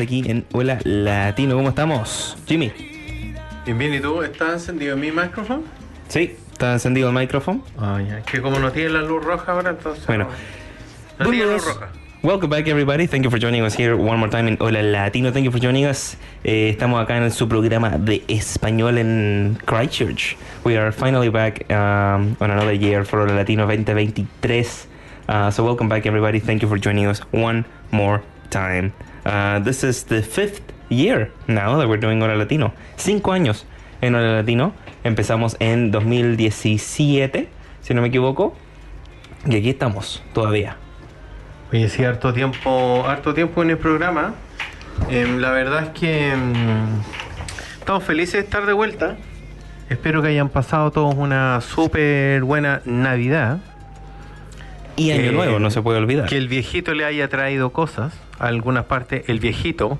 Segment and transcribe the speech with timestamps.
[0.00, 1.56] Aquí en Hola Latino.
[1.56, 2.36] ¿Cómo estamos?
[2.46, 2.72] Jimmy.
[3.64, 4.22] Bien, bien, ¿y tú?
[4.22, 5.62] ¿Está encendido mi micrófono?
[6.08, 6.36] Sí.
[6.52, 7.64] ¿Está encendido el micrófono?
[7.78, 8.20] Ah, ya.
[8.22, 10.06] Que como no tiene la luz roja ahora, entonces.
[10.06, 10.28] Bueno.
[11.18, 11.88] No, no tiene luz roja.
[12.22, 13.06] Welcome back everybody.
[13.06, 15.32] Thank you for joining us here one more time in Hola Latino.
[15.32, 16.18] Thank you for joining us.
[16.44, 20.36] Eh, estamos acá en su programa de español en Christchurch.
[20.64, 24.66] We are finally back um, on another year for Hola Latino 2023.
[25.30, 26.40] Uh, so welcome back everybody.
[26.40, 28.92] Thank you for joining us one more time.
[29.24, 32.72] Uh, this is the fifth year now that we're doing Hola Latino.
[32.96, 33.64] Cinco años
[34.00, 34.72] en Hola Latino.
[35.04, 37.48] Empezamos en 2017,
[37.82, 38.54] si no me equivoco.
[39.46, 40.76] Y aquí estamos todavía.
[41.72, 44.34] Oye, sí, harto tiempo, harto tiempo en el programa.
[45.08, 46.52] Em, la verdad es que em,
[47.78, 49.16] estamos felices de estar de vuelta.
[49.88, 53.58] Espero que hayan pasado todos una súper buena Navidad.
[54.96, 56.28] Y Año Eh, Nuevo, no se puede olvidar.
[56.28, 59.28] Que el viejito le haya traído cosas a algunas partes.
[59.28, 59.98] El viejito,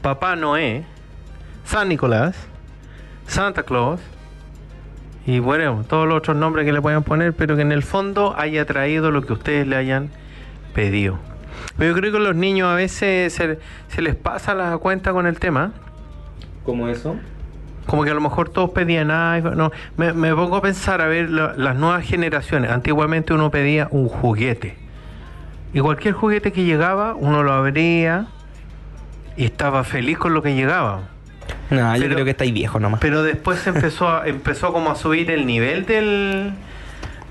[0.00, 0.84] Papá Noé,
[1.64, 2.36] San Nicolás,
[3.26, 4.00] Santa Claus
[5.24, 8.34] y bueno, todos los otros nombres que le puedan poner, pero que en el fondo
[8.36, 10.10] haya traído lo que ustedes le hayan
[10.74, 11.18] pedido.
[11.76, 15.12] Pero yo creo que a los niños a veces se, se les pasa la cuenta
[15.12, 15.72] con el tema.
[16.64, 17.16] ¿Cómo eso?
[17.86, 19.56] Como que a lo mejor todos pedían iPhone.
[19.58, 22.70] No, me, me pongo a pensar a ver la- las nuevas generaciones.
[22.70, 24.76] Antiguamente uno pedía un juguete.
[25.74, 28.26] Y cualquier juguete que llegaba, uno lo abría
[29.36, 31.08] y estaba feliz con lo que llegaba.
[31.70, 33.00] No, yo creo que estáis viejo nomás.
[33.00, 36.52] Pero después empezó a, empezó como a subir el nivel del,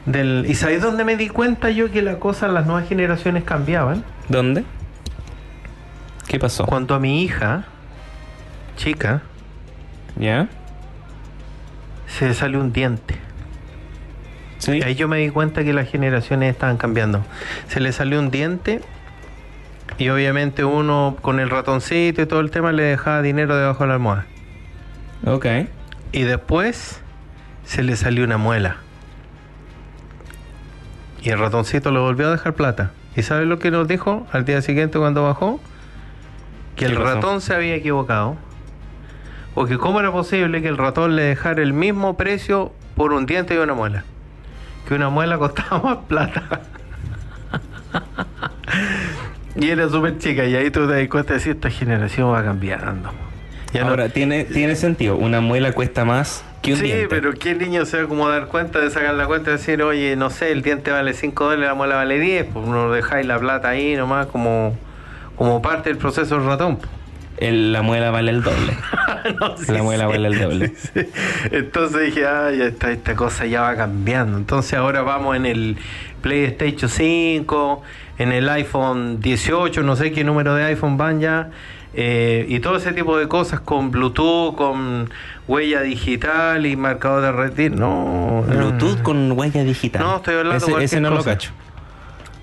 [0.05, 0.45] del.
[0.49, 4.03] ¿Y sabéis dónde me di cuenta yo que la cosa las nuevas generaciones cambiaban?
[4.27, 4.63] ¿Dónde?
[6.27, 6.65] ¿Qué pasó?
[6.65, 7.65] Cuando a mi hija,
[8.77, 9.21] chica,
[10.17, 10.49] ¿Ya?
[12.11, 13.15] se le salió un diente.
[14.57, 14.73] Sí.
[14.77, 17.25] Y ahí yo me di cuenta que las generaciones estaban cambiando.
[17.67, 18.81] Se le salió un diente
[19.97, 23.87] y obviamente uno con el ratoncito y todo el tema le dejaba dinero debajo de
[23.87, 24.25] la almohada.
[25.25, 25.45] Ok.
[26.11, 27.01] Y después
[27.65, 28.77] se le salió una muela.
[31.23, 32.91] Y el ratoncito le volvió a dejar plata.
[33.15, 35.59] ¿Y sabe lo que nos dijo al día siguiente cuando bajó?
[36.75, 38.37] Que el ratón se había equivocado.
[39.53, 43.53] Porque cómo era posible que el ratón le dejara el mismo precio por un diente
[43.55, 44.03] y una muela.
[44.87, 46.61] Que una muela costaba más plata.
[49.55, 50.45] y era súper chica.
[50.45, 53.11] Y ahí tú te das cuenta de si esta generación va cambiando.
[53.73, 55.15] Ya no- Ahora, tiene, tiene sentido.
[55.17, 57.07] Una muela cuesta más que un sí, diente.
[57.09, 59.81] pero ¿qué niño se va a como dar cuenta de sacar la cuenta y decir,
[59.81, 62.47] oye, no sé, el diente vale 5 dólares, la muela vale 10?
[62.53, 64.77] Pues uno dejáis la plata ahí nomás como,
[65.35, 66.79] como parte del proceso del ratón.
[67.41, 68.77] El- la muela vale el doble.
[69.39, 70.73] No, sí, La muela sí, vale el doble.
[70.75, 70.99] sí.
[71.51, 74.37] Entonces dije, ah, ya está, esta cosa ya va cambiando.
[74.39, 75.77] Entonces ahora vamos en el
[76.21, 77.83] PlayStation 5,
[78.17, 81.49] en el iPhone 18, no sé qué número de iPhone van ya.
[81.93, 85.09] eh, y todo ese tipo de cosas con Bluetooth, con
[85.47, 87.75] huella digital y marcador de retiro.
[87.75, 88.43] No.
[88.47, 90.01] Bluetooth con huella digital.
[90.01, 91.51] No, estoy hablando Ese, ese no lo cacho.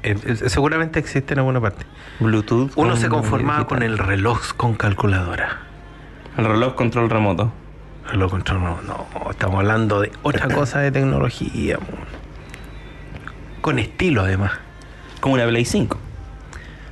[0.03, 1.85] Eh, eh, seguramente existe en alguna parte.
[2.21, 2.73] Bluetooth.
[2.77, 5.59] Uno con se conformaba con el reloj con calculadora.
[6.37, 7.53] El reloj control remoto.
[8.11, 11.79] Reloj control, no, no, estamos hablando de otra cosa de tecnología.
[13.61, 14.53] Con estilo además.
[15.21, 15.99] Como una Play 5.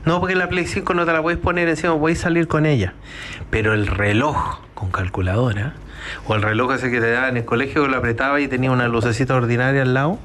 [0.04, 2.94] No, porque la Play 5 no te la puedes poner encima, puedes salir con ella.
[3.50, 5.74] Pero el reloj con calculadora,
[6.26, 8.70] o el reloj ese que te daban en el colegio que lo apretaba y tenía
[8.70, 10.18] una lucecita ordinaria al lado.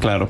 [0.00, 0.28] Claro.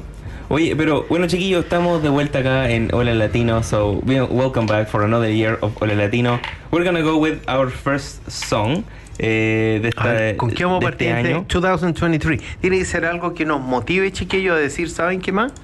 [0.53, 3.63] Oye, pero bueno, chiquillos, estamos de vuelta acá en Hola Latino.
[3.63, 6.39] So, we- welcome back for another year of Hola Latino.
[6.71, 8.85] We're gonna go with our first song
[9.19, 11.47] eh, de, esta, A ver, ¿Con qué vamos a de partir este este año.
[11.49, 12.43] 2023?
[12.61, 15.55] Tiene que ser algo que nos motive, chiquillos, a decir, ¿saben qué más?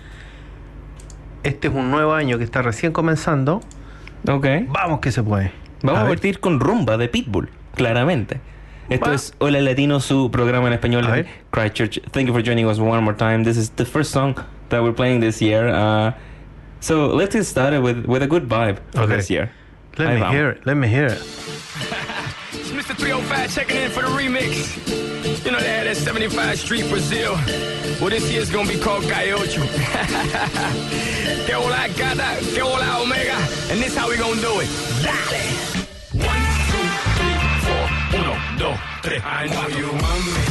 [1.43, 3.61] Este es un nuevo año que está recién comenzando.
[4.26, 4.46] Ok.
[4.69, 5.52] Vamos que se puede.
[5.82, 6.12] Vamos a, ver.
[6.14, 8.40] partir con Rumba de Pitbull, claramente.
[8.88, 9.17] Esto Va.
[9.17, 11.25] es Hola Latino, su programa en español A.
[11.50, 12.00] Christchurch.
[12.11, 13.44] Thank you for joining us one more time.
[13.44, 14.35] This is the first song
[14.70, 15.69] that we're playing this year.
[15.69, 16.12] Uh,
[16.81, 19.17] So let's get started with, with a good vibe for Okay.
[19.17, 19.50] this year.
[19.99, 20.35] Let Ahí me vamos.
[20.37, 20.59] hear it.
[20.65, 21.19] Let me hear it.
[22.55, 22.94] It's Mr.
[22.94, 24.79] 305 checking in for the remix.
[25.44, 27.35] You know they had that 75 Street Brazil.
[28.00, 29.62] Well, this year's gonna be called Gaiocho.
[31.47, 33.35] que hola gata, que hola omega.
[33.75, 34.69] And this how we gonna do it.
[35.03, 35.43] Dale.
[36.14, 36.87] One, two,
[37.19, 37.85] three, four.
[38.23, 39.21] Uno, dos, tres.
[39.25, 40.43] I know you want me.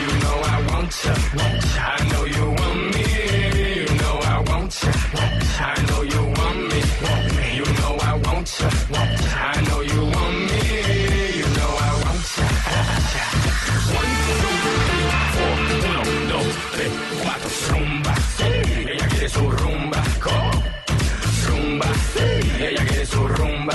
[0.00, 1.14] You know I want you.
[1.82, 3.27] I know you want me.
[5.60, 6.80] I know you want me.
[7.58, 8.48] You know I want.
[8.92, 10.60] I know you want me.
[11.40, 12.24] You know I want.
[15.84, 17.50] Uno, dos, tres, cuatro.
[17.70, 18.14] Rumba.
[18.92, 20.02] Ella quiere su rumba.
[22.60, 23.74] Ella quiere su rumba.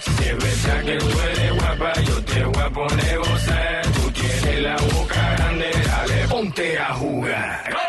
[0.00, 3.82] Si es verdad que guapa, yo te voy a gozar.
[3.92, 7.87] Tú tienes la boca grande, dale, ponte a jugar.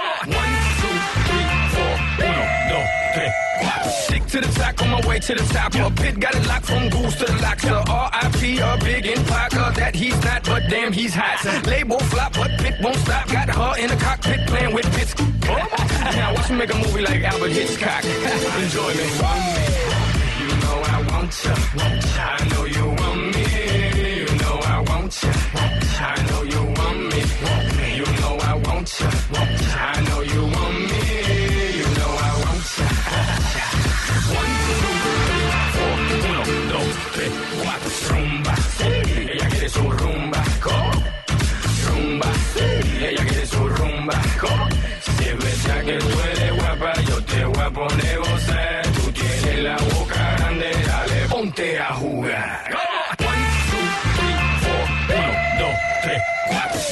[4.42, 5.74] To the track on my way to the top.
[5.76, 7.58] A pit got it locked from goose to the lock.
[7.60, 8.60] To R.I.P.
[8.60, 9.06] a big.
[9.06, 11.44] Cause that he's not, but damn, he's hot.
[11.66, 13.28] Label flop, but pit won't stop.
[13.28, 15.14] Got her in the cockpit playing with bits.
[15.18, 18.04] now watch me make a movie like Albert Hitchcock.
[18.64, 19.08] Enjoy me.
[20.42, 21.54] You know I want you.
[22.20, 23.44] I know you want me.
[24.20, 25.32] You know I want you.
[26.00, 27.22] I know you want me.
[27.98, 29.08] You know I want you.
[29.76, 31.09] I know you want me.
[47.86, 48.82] A gozar.
[48.94, 52.76] Tú tienes la boca grande, dale, ponte a jugar.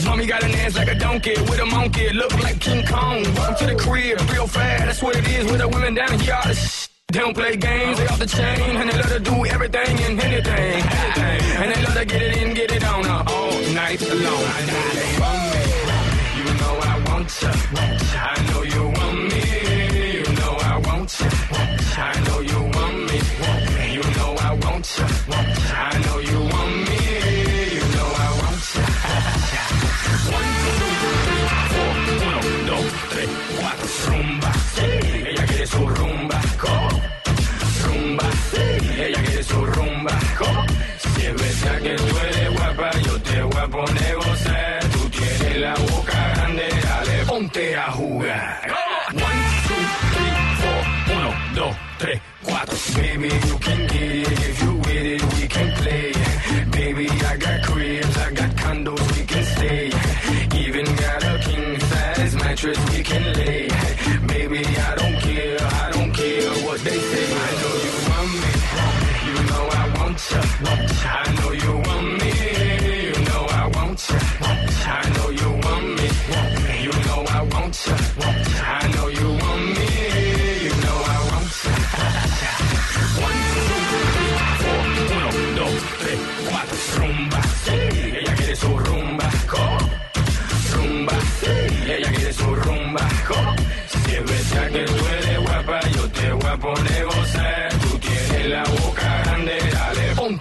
[0.06, 2.10] Mommy got an ass like a donkey with a monkey.
[2.14, 3.24] Look like King Kong.
[3.36, 4.86] Welcome to the crib, real fast.
[4.86, 6.34] That's what it is with the women down here.
[6.36, 9.20] All the sh- They don't play games, they off the chain, and they love to
[9.20, 10.84] do everything and anything.
[11.62, 14.46] And they love to get it in, get it on uh, all night long.
[15.00, 15.64] They want me.
[16.40, 17.50] You know I want you.
[18.20, 18.97] I know you want me.
[18.97, 18.97] You
[47.58, 48.67] ponte a jugar.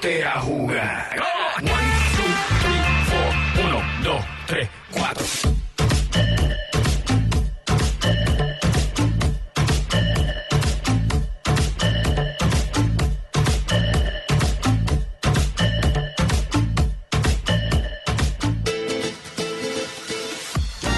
[0.06, 1.16] Ponte a jugar.
[1.58, 1.68] One,
[2.16, 2.32] two,
[3.08, 3.64] four.
[3.64, 5.26] Uno, dos, tres, cuatro.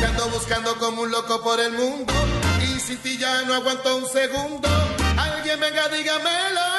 [0.07, 2.13] Ando buscando como un loco por el mundo
[2.63, 4.69] y sin ti ya no aguanto un segundo.
[5.17, 6.78] Alguien venga, dígamelo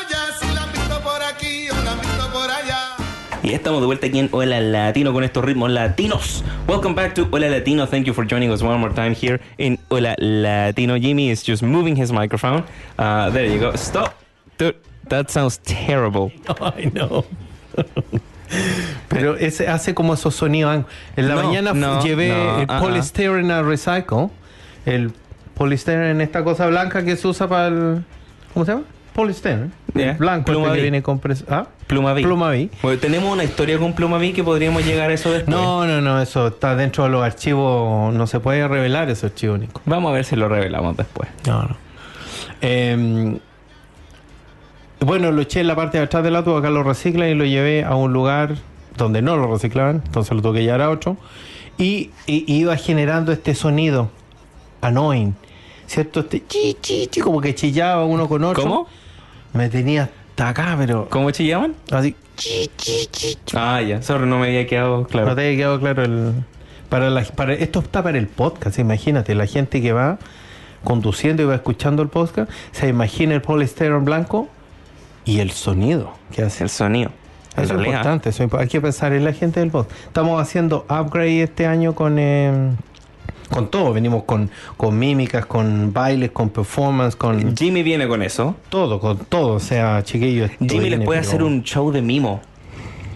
[3.50, 6.44] Y estamos de vuelta aquí en Hola Latino con estos ritmos latinos.
[6.68, 7.88] Welcome back to Hola Latino.
[7.88, 11.00] Thank you for joining us one more time here in Hola Latino.
[11.00, 12.64] Jimmy is just moving his microphone.
[13.00, 13.76] Uh, there you go.
[13.76, 14.14] Stop.
[14.60, 14.76] Dude,
[15.08, 16.32] that sounds terrible.
[16.62, 17.26] Ay, no.
[19.10, 20.86] Pero ese hace como esos sonidos.
[21.18, 22.80] En la No, mañana no, llevé no, el ah, ah.
[22.82, 24.30] polystyrene a recycle.
[24.86, 25.12] El
[25.56, 28.04] polystyrene, esta cosa blanca que se usa para el.
[28.54, 28.84] ¿Cómo se llama?
[29.14, 29.72] Polystyrene.
[29.96, 31.66] Yeah, El Blanco este que viene con pres- ¿Ah?
[31.88, 32.22] Plumaví.
[32.24, 32.70] Plumaví.
[32.82, 35.56] Bueno, tenemos una historia con Plumaví que podríamos llegar a eso después.
[35.56, 38.14] No, no, no, eso está dentro de los archivos.
[38.14, 39.82] No se puede revelar ese archivo, Nico.
[39.86, 41.30] Vamos a ver si lo revelamos después.
[41.48, 41.76] No, no.
[42.62, 43.40] Eh,
[45.02, 47.46] bueno, lo eché en la parte de atrás del auto, acá lo reciclan y lo
[47.46, 48.56] llevé a un lugar
[48.98, 51.18] donde no lo reciclaban, entonces lo tuve que llevar a otro.
[51.78, 54.10] Y, y- y iba generando este sonido
[54.82, 55.34] annoying.
[55.90, 56.20] ¿Cierto?
[56.22, 58.64] Este chi, chi, chi, como que chillaba uno con otro.
[58.64, 58.88] ¿Cómo?
[59.54, 61.74] Me tenía hasta acá, pero ¿Cómo chillaban?
[61.92, 62.16] así.
[62.36, 63.38] Chi, chi, chi.
[63.54, 64.02] Ah, ya.
[64.02, 65.30] Sorry, no me había quedado claro.
[65.30, 66.34] No te había quedado claro el.
[66.90, 70.18] Para la, para, esto está para el podcast, imagínate, la gente que va
[70.84, 74.48] conduciendo y va escuchando el podcast, se imagina el poliéster blanco
[75.24, 76.64] y el sonido que hace.
[76.64, 77.12] El sonido.
[77.54, 77.92] Eso es realidad.
[77.92, 80.00] importante, eso hay que pensar en la gente del podcast.
[80.08, 82.72] Estamos haciendo upgrade este año con eh,
[83.50, 88.56] con todo, venimos con, con mímicas, con bailes, con performance, con Jimmy viene con eso.
[88.70, 90.52] todo, con todo, o sea, chiquillos.
[90.60, 92.42] Jimmy les puede pero- hacer un show de mimo.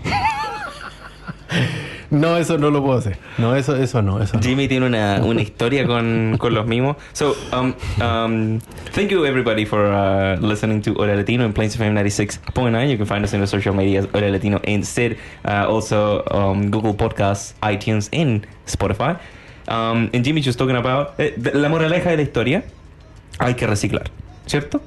[2.10, 3.18] No, eso no lo puedo hacer.
[3.40, 4.44] No, eso eso no, eso no.
[4.44, 6.96] Jimmy tiene una, una historia con, con los mimos.
[7.12, 8.60] So, um, um,
[8.94, 12.90] thank you everybody for uh, listening to Hola Latino in Plains FM 96.9.
[12.92, 15.18] You can find us in the social media Hola Latino instead.
[15.44, 19.20] Uh, also, um, Google Podcasts, iTunes, and Spotify.
[19.68, 22.64] Um, and Jimmy just talking about eh, la moraleja de la historia.
[23.40, 24.12] Hay que reciclar,
[24.46, 24.82] ¿cierto?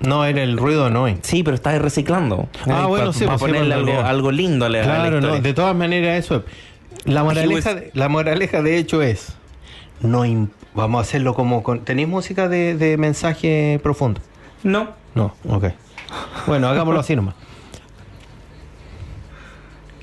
[0.00, 1.06] No, era el ruido no.
[1.22, 2.48] Sí, pero estás reciclando.
[2.68, 4.10] Ah, bueno, pa- sí, Para pues, sí, ponerle en algo, realidad.
[4.10, 5.40] algo lindo a la, a la Claro, no, historia.
[5.40, 6.42] de todas maneras eso es.
[7.06, 9.34] La moraleja, was- de- la moraleja de hecho es,
[10.00, 10.24] no
[10.74, 11.84] vamos a hacerlo como con...
[11.84, 14.20] ¿Tenéis música de, de mensaje profundo?
[14.62, 14.88] No.
[15.14, 15.66] No, ok.
[16.46, 17.34] Bueno, hagámoslo así nomás.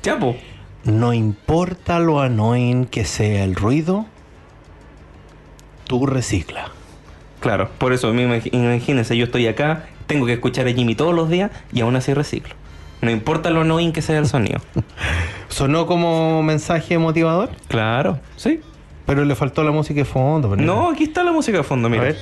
[0.01, 0.36] Ya, po.
[0.84, 4.06] No importa lo annoying que sea el ruido,
[5.87, 6.67] tú recicla.
[7.39, 11.51] Claro, por eso imagínense, yo estoy acá, tengo que escuchar a Jimmy todos los días
[11.73, 12.55] y aún así reciclo.
[13.01, 14.61] No importa lo annoying que sea el sonido.
[15.49, 17.49] ¿Sonó como mensaje motivador?
[17.67, 18.61] claro, sí.
[19.05, 20.49] Pero le faltó la música de fondo.
[20.49, 22.03] pero- No, aquí está la música de fondo, A mira.
[22.03, 22.15] ver.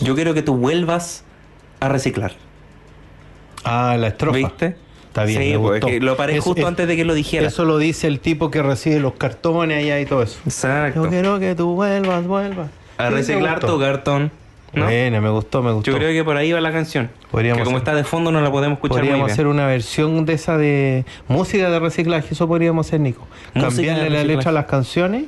[0.00, 1.24] Yo quiero que tú vuelvas
[1.80, 2.32] a reciclar.
[3.64, 4.36] Ah, la estrofa.
[4.38, 4.76] ¿Viste?
[5.16, 6.04] Está bien, Sí, me porque gustó.
[6.04, 7.46] lo paré justo es- antes de que lo dijera.
[7.48, 10.38] Eso lo dice el tipo que recibe los cartones allá y todo eso.
[10.44, 11.04] Exacto.
[11.04, 12.68] Yo quiero que tú vuelvas, vuelvas.
[12.98, 14.30] A reciclar tu cartón.
[14.74, 14.84] ¿no?
[14.84, 15.90] Bueno, me gustó, me gustó.
[15.90, 17.08] Yo creo que por ahí va la canción.
[17.30, 19.32] Podríamos que como hacer- está de fondo no la podemos escuchar muy podríamos bien.
[19.32, 23.26] hacer una versión de esa de música de reciclaje, eso podríamos hacer, Nico.
[23.54, 25.24] Música Cambiarle la letra a las canciones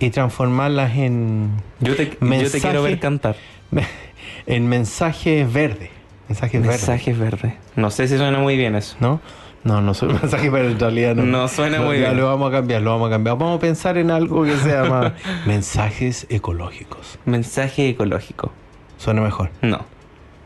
[0.00, 3.36] y transformarlas en Yo te, yo te quiero ver cantar.
[4.46, 5.88] en mensajes verdes.
[6.28, 7.54] Mensajes verdes, Mensajes verdes.
[7.76, 8.96] No sé si suena muy bien eso.
[9.00, 9.20] ¿no?
[9.66, 11.22] No, no son mensajes verdes en realidad no.
[11.24, 12.20] No suena muy ya bien.
[12.20, 13.36] Lo vamos a cambiar, lo vamos a cambiar.
[13.36, 15.12] Vamos a pensar en algo que sea más
[15.46, 17.18] mensajes ecológicos.
[17.24, 18.52] Mensaje ecológico.
[18.98, 19.50] Suena mejor.
[19.62, 19.84] No.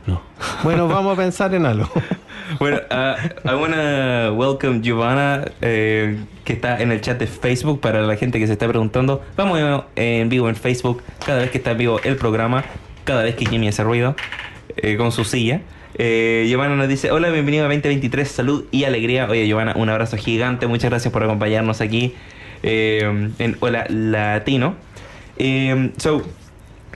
[0.07, 0.23] No.
[0.65, 1.89] Bueno, vamos a pensar en algo.
[2.59, 8.03] Bueno, uh, I wanna welcome Giovanna, eh, que está en el chat de Facebook para
[8.03, 9.23] la gente que se está preguntando.
[9.37, 12.65] Vamos en vivo en Facebook cada vez que está en vivo el programa,
[13.05, 14.17] cada vez que Jimmy hace ruido
[14.83, 15.61] eh, con su silla.
[15.95, 19.27] Eh, Giovanna nos dice, hola, bienvenido a 2023, salud y alegría.
[19.29, 22.15] Oye, Giovanna, un abrazo gigante, muchas gracias por acompañarnos aquí
[22.63, 24.77] eh, en Hola Latino.
[25.39, 26.23] Um, so,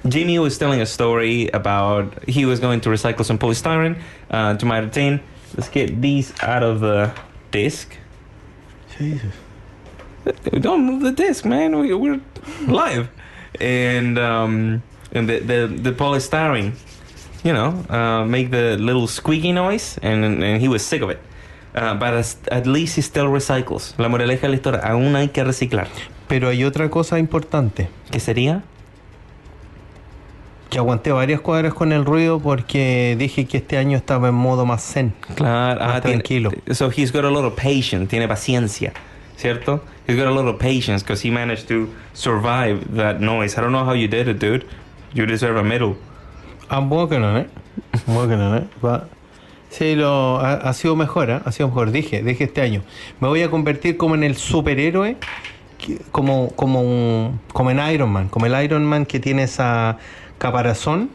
[0.09, 3.97] Jimmy was telling a story about he was going to recycle some polystyrene
[4.31, 5.21] uh, to my tin.
[5.57, 7.11] Let's get these out of the
[7.51, 7.97] disc.
[10.61, 11.79] Don't move the disc, man.
[11.79, 12.21] We, we're
[12.67, 13.09] live,
[13.61, 16.73] and um, and the, the the polystyrene,
[17.45, 21.19] you know, uh, make the little squeaky noise, and and he was sick of it.
[21.77, 23.95] Uh, but as, at least he still recycles.
[23.99, 25.89] La moraleja de la historia, aún hay que reciclar.
[26.29, 27.89] Pero hay otra cosa importante.
[28.11, 28.63] ¿Qué sería?
[30.71, 34.65] Que aguanté varias cuadras con el ruido porque dije que este año estaba en modo
[34.67, 35.13] más zen.
[35.37, 36.51] Claro, Más ah, tiene- tranquilo.
[36.73, 38.93] so he's got a lot of patience, tiene paciencia,
[39.37, 39.83] ¿cierto?
[40.09, 43.57] He's got a lot of patience because he managed to survive that noise.
[43.57, 44.65] I don't know how you did it, dude.
[45.13, 45.97] You deserve a medal.
[46.71, 47.49] I'm working on it.
[48.07, 48.65] I'm working on it.
[48.81, 49.05] But-
[49.71, 51.41] Sí, lo, ha, ha sido mejor, ¿eh?
[51.45, 51.91] ha sido mejor.
[51.91, 52.83] Dije, dije este año.
[53.19, 55.17] Me voy a convertir como en el superhéroe,
[55.79, 59.97] que- como, como, un- como en Iron Man, como el Iron Man que tiene esa
[60.39, 61.11] caparazón.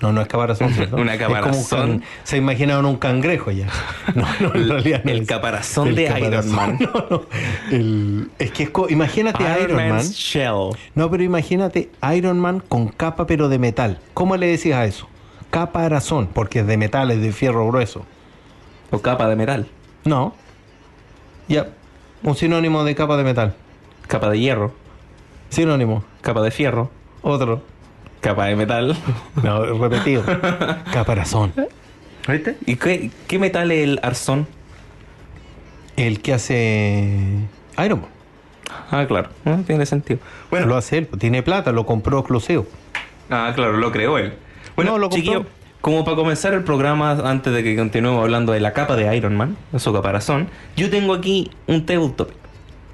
[0.00, 0.96] No, no es caparazón, ¿cierto?
[0.96, 2.00] Una caparazón.
[2.00, 3.68] can- se imaginaron un cangrejo ya.
[4.14, 5.28] No, no, en realidad no El es.
[5.28, 6.78] caparazón El de Iron Man.
[6.94, 7.22] No, no.
[7.70, 9.88] El- es que es co- imagínate Iron, Man.
[9.90, 10.70] Man's shell.
[10.94, 14.00] No, pero imagínate Iron Man con capa pero de metal.
[14.14, 15.08] ¿Cómo le decías a eso?
[15.50, 18.04] Caparazón, porque es de metal, es de fierro grueso.
[18.90, 19.66] O capa de metal.
[20.04, 20.34] No.
[21.48, 21.68] Ya,
[22.22, 23.54] un sinónimo de capa de metal.
[24.08, 24.72] Capa de hierro.
[25.50, 26.04] Sinónimo.
[26.20, 26.90] Capa de fierro.
[27.22, 27.62] Otro.
[28.24, 28.96] Capa de metal.
[29.42, 30.22] No, repetido.
[30.92, 31.52] Caparazón.
[32.26, 32.56] ¿Viste?
[32.66, 34.46] ¿Y qué, qué metal es el arzón?
[35.96, 37.18] El que hace
[37.84, 38.10] Iron Man.
[38.90, 39.28] Ah, claro.
[39.44, 40.20] Ah, tiene sentido.
[40.50, 42.66] Bueno, Lo hace él, pues, tiene plata, lo compró exclusivo.
[43.30, 44.32] Ah, claro, lo creó él.
[44.74, 45.22] Bueno, No, lo compró.
[45.22, 45.46] chiquillo,
[45.82, 49.36] como para comenzar el programa, antes de que continuemos hablando de la capa de Iron
[49.36, 52.30] Man, de su caparazón, yo tengo aquí un tabletop.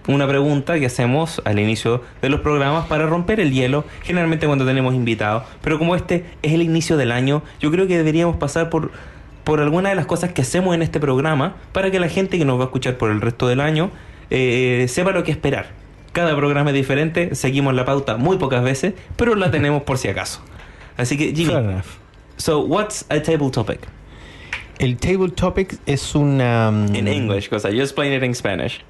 [0.09, 4.65] Una pregunta que hacemos al inicio de los programas para romper el hielo, generalmente cuando
[4.67, 5.45] tenemos invitados.
[5.63, 8.91] Pero como este es el inicio del año, yo creo que deberíamos pasar por,
[9.45, 12.45] por alguna de las cosas que hacemos en este programa para que la gente que
[12.45, 13.91] nos va a escuchar por el resto del año
[14.31, 15.71] eh, sepa lo que esperar.
[16.13, 20.09] Cada programa es diferente, seguimos la pauta muy pocas veces, pero la tenemos por si
[20.09, 20.41] acaso.
[20.97, 21.53] Así que, Jimmy,
[22.37, 23.81] so what's a table topic?
[24.79, 26.71] El table topic es una.
[26.71, 28.81] um, In English, because I just explained it in Spanish.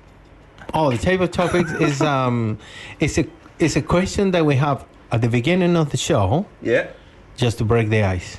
[0.73, 2.59] Oh, the table topics is um,
[3.01, 3.27] it's a
[3.59, 6.87] it's a question that we have at the beginning of the show, Yeah.
[7.37, 8.39] just to break the ice,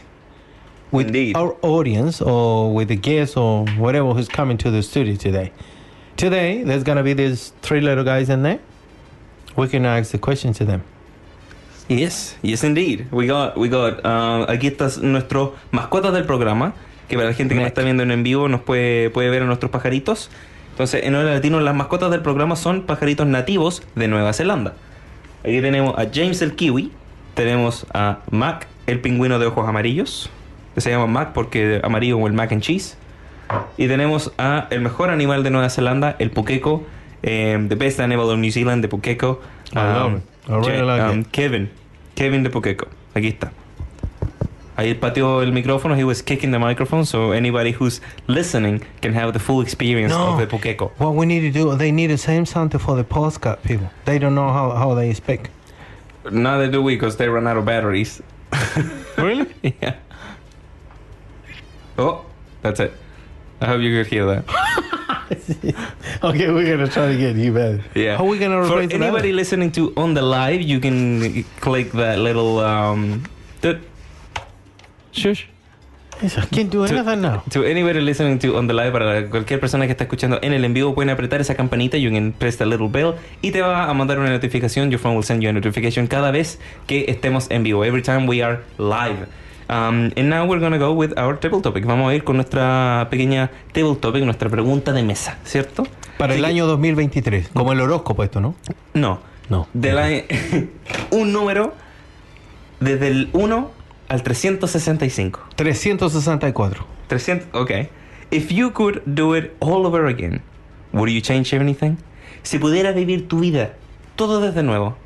[0.92, 1.36] with Indeed.
[1.36, 5.52] our audience or with the guests or whatever who's coming to the studio today.
[6.18, 8.60] Today, there's gonna be these three little guys in there.
[9.58, 10.82] We can ask the question to them.
[11.90, 13.08] Yes, yes indeed.
[13.12, 16.74] We got, we got, uh, aquí están nuestros mascotas del programa,
[17.10, 17.74] que para la gente que no Mac.
[17.74, 20.30] está viendo en vivo nos puede, puede ver a nuestros pajaritos.
[20.72, 24.74] Entonces, en Hola Latino, las mascotas del programa son pajaritos nativos de Nueva Zelanda.
[25.44, 26.92] Aquí tenemos a James el kiwi,
[27.34, 30.30] tenemos a Mac, el pingüino de ojos amarillos,
[30.74, 32.98] que se llama Mac porque amarillo como el mac and cheese.
[33.78, 36.84] Y tenemos a el mejor animal de Nueva Zelanda, el puqueco,
[37.22, 39.40] eh, the best animal of New Zealand, the puqueco.
[39.74, 40.24] I love it.
[40.48, 41.28] I really like um, it.
[41.32, 41.70] Kevin,
[42.16, 42.88] Kevin de puqueco.
[43.14, 43.52] Aquí está.
[44.78, 49.40] Ahí el micrófono, he was kicking the microphone, so anybody who's listening can have the
[49.40, 50.92] full experience of the puqueco.
[50.98, 53.90] What we need to do, they need the same sound for the postcard people.
[54.06, 55.50] They don't know how, how they speak.
[56.32, 58.22] Neither do we, because they run out of batteries.
[59.18, 59.54] Really?
[59.82, 59.96] yeah.
[61.98, 62.26] Oh,
[62.64, 62.94] that's it.
[63.60, 64.44] I hope you could hear that.
[66.24, 67.84] okay, we're gonna try to get you better.
[67.94, 68.18] Yeah.
[68.18, 69.34] How are we gonna For anybody battery?
[69.34, 73.24] listening to on the live, you can click that little um.
[75.12, 75.44] Shush.
[76.52, 77.42] Do To- anything now.
[77.52, 80.64] To anybody listening to on the live, para cualquier persona que está escuchando en el
[80.66, 83.90] en vivo, pueden apretar esa campanita, you can press the little bell, y te va
[83.90, 84.92] a mandar una notificación.
[84.92, 87.84] Your phone will send you a notification cada vez que estemos en vivo.
[87.84, 89.28] Every time we are live.
[89.68, 91.86] Um, and now we're gonna go with our table topic.
[91.86, 95.88] Vamos a ir con nuestra pequeña table topic, nuestra pregunta de mesa, ¿cierto?
[96.20, 98.54] Para Así el que- año 2023, como el horóscopo esto, ¿no?
[98.94, 99.22] No.
[99.50, 99.68] No.
[99.74, 100.08] De la,
[101.12, 101.74] un número
[102.80, 103.72] desde el 1
[104.12, 105.40] al 365.
[105.56, 106.86] 364.
[107.08, 107.90] 300, okay.
[108.30, 110.42] If you could do it all over again,
[110.92, 111.98] would you change anything?
[112.44, 113.74] Si pudieras vivir tu vida
[114.18, 114.98] todo desde nuevo,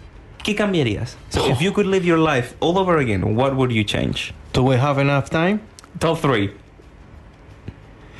[0.43, 1.17] ¿qué cambiarías?
[1.29, 4.33] So if you could live your life all over again, what would you change?
[4.53, 5.59] Do we have enough time?
[5.99, 6.49] Top 3.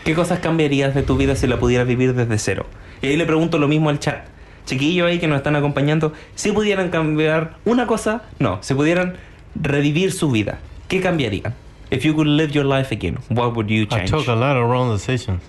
[0.03, 2.67] ¿Qué cosas cambiarías de tu vida si la pudieras vivir desde cero?
[3.01, 4.27] Y ahí le pregunto lo mismo al chat.
[4.67, 9.15] Chiquillos ahí que nos están acompañando, si pudieran cambiar una cosa, no, si pudieran
[9.55, 11.53] revivir su vida, ¿qué cambiarían?
[11.91, 14.11] If you could live your life again, what would you I change?
[14.11, 15.41] took a lot of wrong decisions.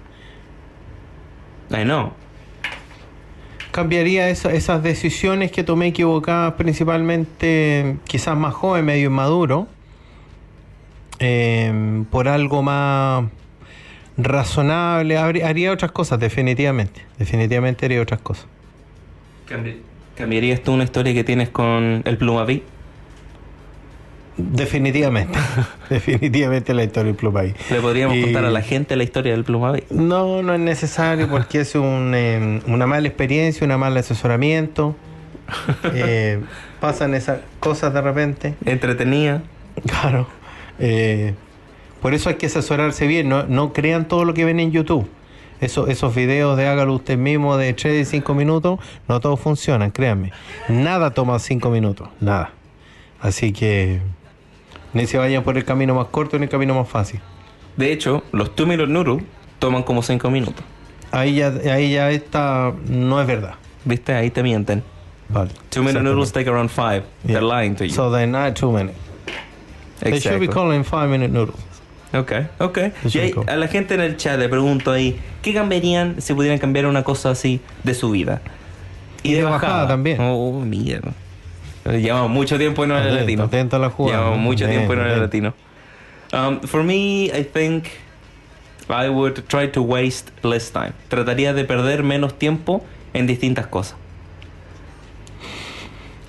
[1.71, 2.13] I know.
[3.73, 9.67] Cambiaría esa- esas decisiones que tomé equivocadas, principalmente quizás más joven, medio inmaduro,
[11.19, 13.25] eh, por algo más
[14.17, 15.19] razonable.
[15.19, 17.05] Haría otras cosas, definitivamente.
[17.19, 18.47] Definitivamente haría otras cosas.
[19.49, 19.79] Cambi-
[20.17, 22.63] ¿Cambiarías tú una historia que tienes con el Plumaví?
[24.37, 25.39] Definitivamente.
[25.91, 27.55] definitivamente la historia del Plumay.
[27.71, 29.85] Le podríamos Y- contar a la gente la historia del Plumaví.
[29.91, 34.95] No, no es necesario porque es un, eh, una mala experiencia, una mala asesoramiento.
[35.95, 36.41] Eh,
[36.81, 38.55] pasan esas cosas de repente.
[38.65, 39.43] Entretenida.
[39.87, 40.27] Claro.
[40.81, 41.35] Eh,
[42.03, 43.29] por eso hay que asesorarse bien.
[43.29, 45.09] No, no crean todo lo que ven en YouTube.
[45.61, 49.91] Eso, esos videos de hágalo usted mismo de 3 y 5 minutos, no todos funcionan,
[49.91, 50.33] créanme.
[50.69, 52.51] Nada toma 5 minutos, nada.
[53.21, 54.01] Así que
[54.93, 57.21] ni se vayan por el camino más corto ni el camino más fácil.
[57.77, 59.25] De hecho, los Two Minute Noodles
[59.59, 60.65] toman como 5 minutos.
[61.13, 63.55] Ahí ya, ahí ya está, no es verdad.
[63.85, 64.13] ¿Viste?
[64.15, 64.83] Ahí te mienten.
[65.29, 65.51] Vale.
[65.71, 66.03] Two Minute.
[66.03, 66.83] Noodles take around 5.
[67.25, 67.41] Yeah.
[67.41, 67.93] They're lying to you.
[67.93, 68.97] So they're not two minutes.
[70.01, 70.49] They should be Exactly.
[70.49, 71.57] calling five minute noodles.
[72.13, 72.79] Ok, ok.
[73.13, 76.59] Y ahí, a la gente en el chat le pregunto ahí, ¿qué cambiarían si pudieran
[76.59, 78.43] cambiar una cosa así de su vida?
[79.23, 80.19] Y de bajada también.
[80.21, 81.13] Oh, mierda.
[81.93, 83.45] Llevamos mucho tiempo en el latino.
[83.45, 85.55] atento a la jugada, Llevamos mucho tiempo en el latino.
[86.33, 87.85] Um, for me, I think
[88.89, 90.93] I would try to waste less time.
[91.09, 93.97] Trataría de perder menos tiempo en distintas cosas.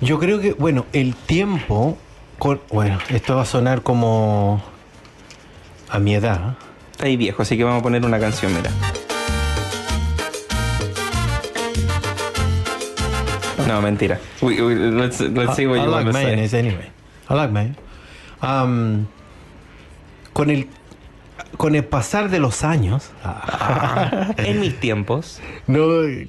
[0.00, 1.98] Yo creo que, bueno, el tiempo.
[2.38, 4.62] con- bueno, esto va a sonar como.
[5.90, 6.56] a mi edad.
[6.92, 8.70] Está ahí viejo, así que vamos a poner una canción, mira.
[13.68, 14.18] No, mentira.
[14.42, 16.24] We- we- let's let's see what I, I you like want to say.
[16.24, 16.90] mayonnaise anyway.
[17.30, 17.78] I like mayonnaise.
[18.42, 19.06] Um,
[20.32, 20.66] con el.
[21.56, 23.10] con el pasar de los años,
[24.36, 25.40] En mis tiempos.
[25.66, 25.78] no,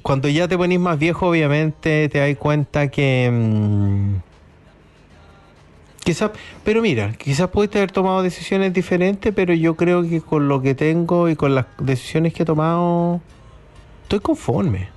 [0.02, 3.30] cuando ya te ponís más viejo, obviamente te das cuenta que.
[3.32, 4.14] mm,
[6.04, 6.30] quizás,
[6.64, 10.74] pero mira, quizás pudiste haber tomado decisiones diferentes, pero yo creo que con lo que
[10.74, 13.20] tengo y con las decisiones que he tomado,
[14.02, 14.88] estoy conforme.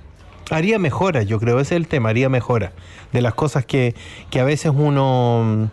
[0.50, 2.72] Haría mejoras, yo creo, ese es el tema, haría mejoras.
[3.12, 3.94] De las cosas que,
[4.30, 5.70] que a veces uno.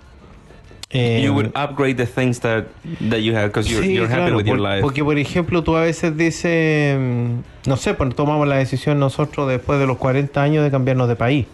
[0.91, 2.65] eh, you would upgrade the things that,
[3.09, 4.81] that you have because you're, Sí, you're happy claro, with your por- life.
[4.81, 9.47] Porque, por ejemplo, tú a veces dices, mm, no sé, pues tomamos la decisión nosotros
[9.49, 11.47] después de los 40 años de cambiarnos de país.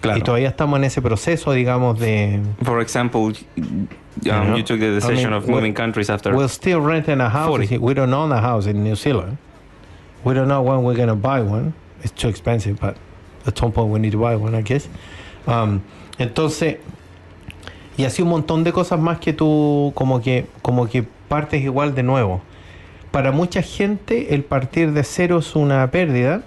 [0.00, 0.18] Claro.
[0.18, 2.40] Y todavía estamos en ese proceso, digamos, de...
[2.62, 3.20] For example,
[3.56, 3.88] um,
[4.22, 6.34] know, you took the decision I mean, of moving countries after.
[6.34, 7.48] We're still renting a house.
[7.48, 7.78] 40.
[7.78, 9.38] We don't own a house in New Zealand.
[10.24, 11.74] We don't know when we're going to buy one.
[12.02, 12.96] It's too expensive, but
[13.46, 14.88] at some point we need to buy one, I guess.
[15.46, 15.80] Um,
[16.18, 16.76] entonces,
[17.96, 21.94] y así un montón de cosas más que tú como que, como que partes igual
[21.94, 22.40] de nuevo.
[23.10, 26.42] Para mucha gente el partir de cero es una pérdida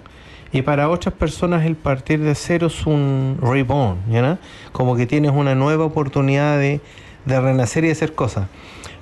[0.52, 4.38] y para otras personas el partir de cero es un reborn, ¿ya no?
[4.72, 6.80] Como que tienes una nueva oportunidad de,
[7.24, 8.48] de renacer y de hacer cosas.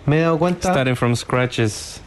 [0.06, 0.72] Me he dado cuenta...
[0.72, 2.00] Starting from scratch is.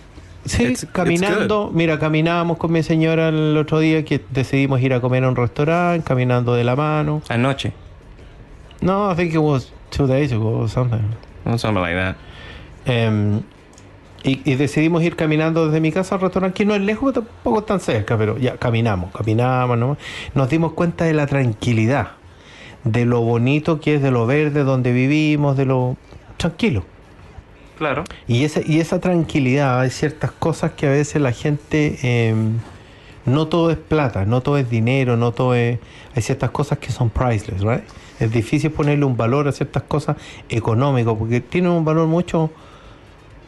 [0.46, 4.94] Sí, It's- it's caminando, mira, caminábamos con mi señora el otro día que decidimos ir
[4.94, 7.22] a comer a un restaurante, caminando de la mano.
[7.30, 7.72] Anoche.
[8.82, 11.00] No, I think it was two days ago or something.
[11.46, 12.16] Or something like that.
[12.86, 13.42] Em,
[14.24, 17.60] y, y decidimos ir caminando desde mi casa al restaurante, que no es lejos, tampoco
[17.60, 19.98] es tan cerca, pero ya caminamos, caminamos, ¿no?
[20.36, 22.10] Nos dimos cuenta de la tranquilidad,
[22.84, 25.96] de lo bonito que es, de lo verde donde vivimos, de lo
[26.38, 26.84] tranquilo.
[27.84, 28.06] Claro.
[28.30, 32.34] Y esa, y esa tranquilidad, hay ciertas cosas que a veces la gente, eh,
[33.26, 35.80] no todo es plata, no todo es dinero, no todo es...
[36.16, 37.84] Hay ciertas cosas que son priceless, right?
[38.22, 40.16] Es difícil ponerle un valor a ciertas cosas
[40.48, 42.52] económicas porque tienen un valor mucho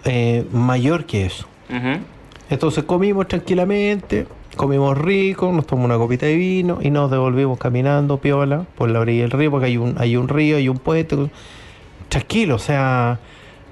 [0.04, 1.48] eh, mayor que eso.
[2.50, 8.18] Entonces comimos tranquilamente, comimos rico, nos tomamos una copita de vino y nos devolvimos caminando,
[8.18, 11.16] piola, por la orilla del río, porque hay un, hay un río, hay un puente.
[12.10, 13.20] Tranquilo, o sea,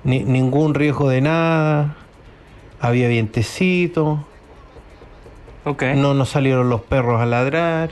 [0.04, 1.96] ni- ningún riesgo de nada,
[2.80, 4.26] había vientecito,
[5.66, 5.84] Ok.
[5.96, 7.92] no nos salieron los perros a ladrar,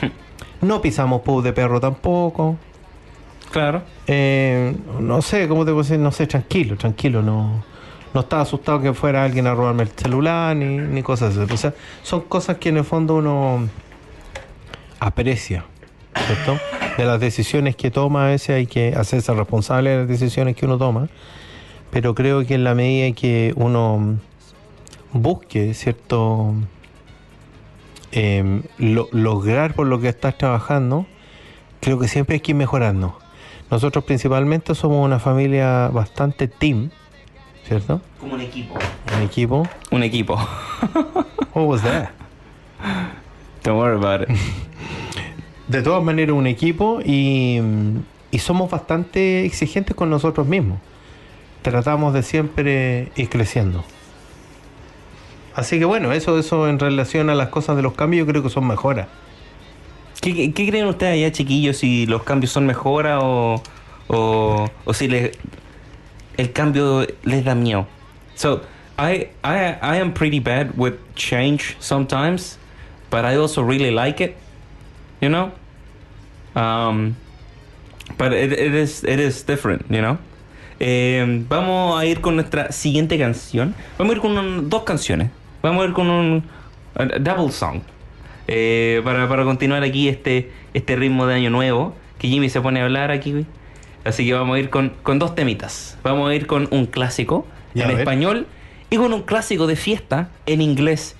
[0.60, 2.56] no pisamos pub de perro tampoco.
[3.50, 3.82] Claro.
[4.06, 5.98] Eh, no sé, ¿cómo te puedo decir?
[5.98, 7.62] No sé, tranquilo, tranquilo, no,
[8.14, 11.52] no estaba asustado que fuera alguien a robarme el celular ni, ni cosas así.
[11.52, 13.68] O sea, son cosas que en el fondo uno
[15.00, 15.64] aprecia,
[16.26, 16.58] ¿cierto?
[16.96, 20.64] De las decisiones que toma, a veces hay que hacerse responsable de las decisiones que
[20.66, 21.08] uno toma,
[21.92, 24.16] pero creo que en la medida que uno
[25.12, 26.54] busque, ¿cierto?
[28.10, 31.06] Em, lo- lograr por lo que estás trabajando,
[31.80, 33.16] creo que siempre hay que ir mejorando.
[33.70, 36.90] Nosotros principalmente somos una familia bastante team,
[37.66, 38.02] ¿cierto?
[38.20, 38.74] Como un equipo.
[39.16, 39.68] Un equipo.
[39.90, 40.36] Un equipo.
[41.54, 42.10] What was that?
[43.62, 44.36] Don't worry about it.
[45.68, 47.60] De todas maneras, un equipo y,
[48.30, 50.78] y somos bastante exigentes con nosotros mismos.
[51.62, 53.84] Tratamos de siempre ir creciendo.
[55.54, 58.42] Así que bueno, eso, eso en relación a las cosas de los cambios, yo creo
[58.42, 59.06] que son mejoras.
[60.20, 63.62] ¿Qué, creen ustedes allá, chiquillos, si los cambios son mejora o,
[64.08, 65.32] o, o si le-
[66.36, 67.86] el cambio les da miedo?
[68.34, 68.62] So,
[68.98, 72.56] I, I, I am pretty bad with change sometimes,
[73.10, 74.36] but I also really like it,
[75.20, 75.50] you know?
[76.54, 77.16] Um,
[78.16, 80.18] but it, it, is, it is different, you know?
[80.84, 83.72] Eh, vamos a ir con nuestra siguiente canción.
[83.98, 85.30] Vamos a ir con un- dos canciones.
[85.62, 86.42] Vamos a ir con un
[86.96, 87.82] a double song.
[88.48, 91.94] Eh, para, para continuar aquí este, este ritmo de año nuevo.
[92.18, 93.46] Que Jimmy se pone a hablar aquí.
[94.04, 95.96] Así que vamos a ir con, con dos temitas.
[96.02, 98.46] Vamos a ir con un clásico Ya, en español
[98.90, 101.14] y con un clásico de fiesta en inglés.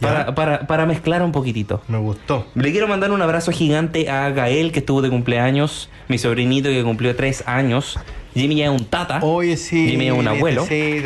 [0.00, 1.80] Para, para, para mezclar un poquitito.
[1.88, 2.46] Me gustó.
[2.54, 6.82] Le quiero mandar un abrazo gigante a Gael, que estuvo de cumpleaños, mi sobrinito que
[6.84, 7.98] cumplió tres años.
[8.34, 9.20] Jimmy ya es un tata.
[9.22, 9.88] Oye, sí.
[9.88, 10.66] Jimmy es un abuelo.
[10.66, 11.00] Sí,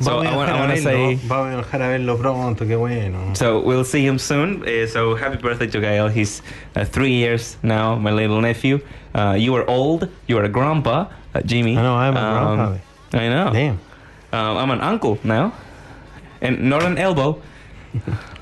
[0.00, 1.18] So, vamos, a a say-
[1.72, 3.34] a verlo pronto, qué bueno.
[3.34, 4.62] So we'll see him soon.
[4.62, 6.08] Uh, so happy birthday to Gael.
[6.10, 6.42] He's
[6.76, 8.80] uh, three years now, my little nephew.
[9.14, 10.10] Uh, you are old.
[10.28, 11.78] You are a grandpa, uh, Jimmy.
[11.78, 12.74] I know, I'm a grandpa.
[13.14, 13.50] I know.
[13.54, 13.78] Damn.
[14.32, 15.52] Um, I'm an uncle now,
[16.42, 17.38] and not an elbow.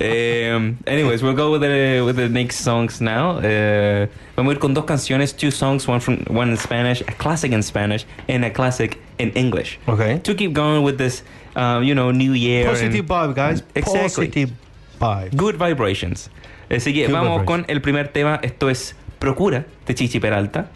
[0.00, 3.38] Eh, anyways, we'll go with the with the next songs now.
[3.38, 4.06] Uh,
[4.36, 7.52] vamos a ir con dos canciones, two songs, one from one in Spanish, a classic
[7.52, 9.78] in Spanish, and a classic in English.
[9.88, 10.20] Okay.
[10.20, 11.22] To keep going with this,
[11.56, 12.66] um, you know, New Year.
[12.66, 13.62] Positive and, vibe, guys.
[13.74, 14.26] Exactly.
[14.28, 14.52] Positive
[15.00, 15.36] vibe.
[15.36, 16.30] Good vibrations.
[16.70, 18.40] Eh, así que Good vamos con el primer tema.
[18.42, 20.70] Esto es Procura de Chichi Peralta.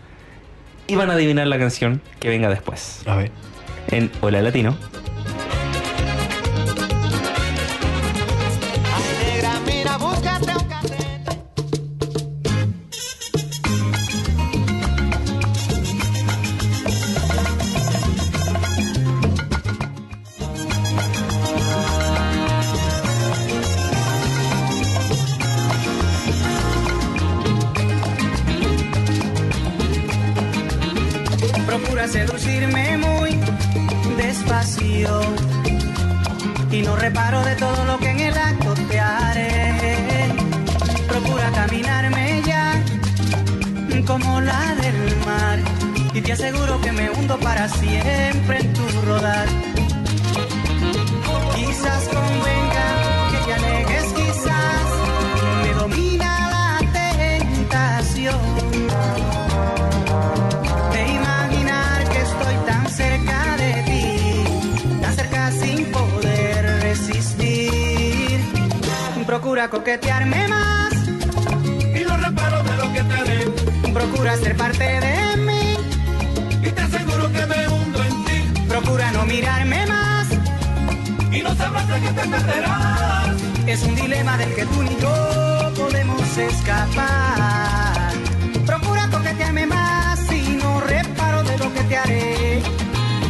[0.87, 3.03] Y van a adivinar la canción que venga después.
[3.07, 3.31] A ver.
[3.91, 4.77] En Hola Latino.
[83.67, 88.13] Es un dilema del que tú ni yo podemos escapar.
[88.67, 92.63] Procura coquetearme más y no reparo de lo que te haré.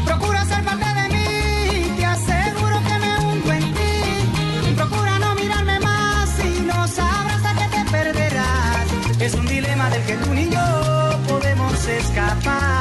[0.04, 4.74] Procura ser parte de mí, te aseguro que me hundo en ti.
[4.76, 8.86] Procura no mirarme más y no sabrás a qué te perderás.
[9.20, 12.77] Es un dilema del que tú ni yo podemos escapar.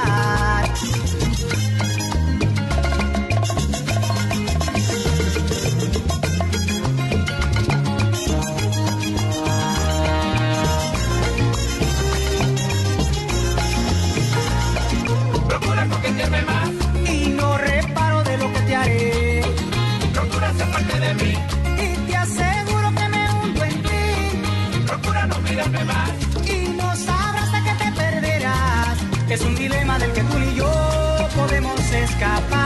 [32.18, 32.57] escapar.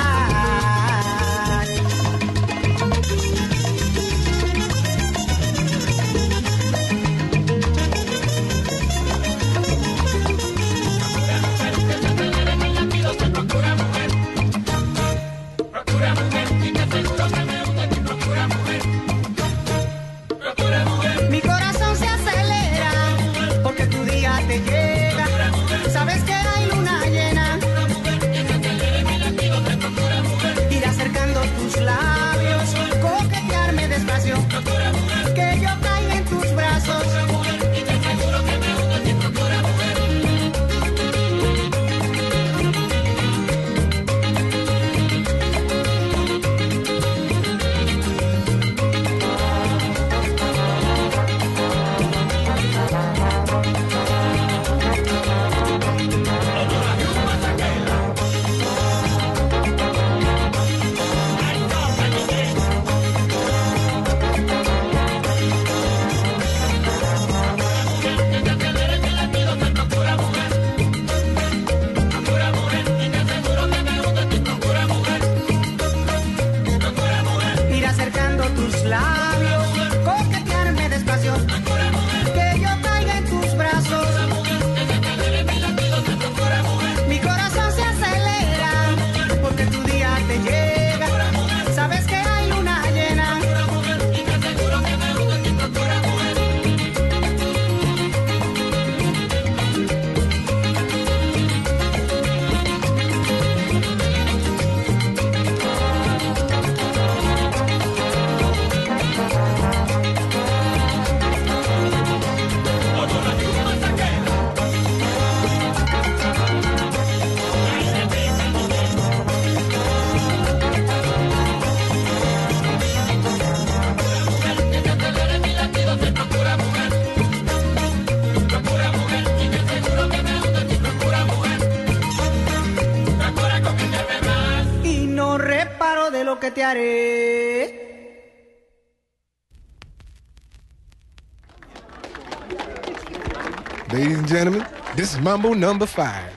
[143.91, 146.30] Ladies and gentlemen, this is Mumble number five.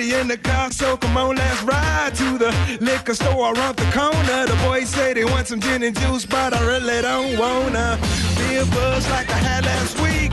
[0.00, 4.46] In the car, so come on, let's ride to the liquor store around the corner.
[4.46, 7.98] The boys say they want some gin and juice, but I really don't wanna
[8.38, 10.32] be a buzz like I had last week.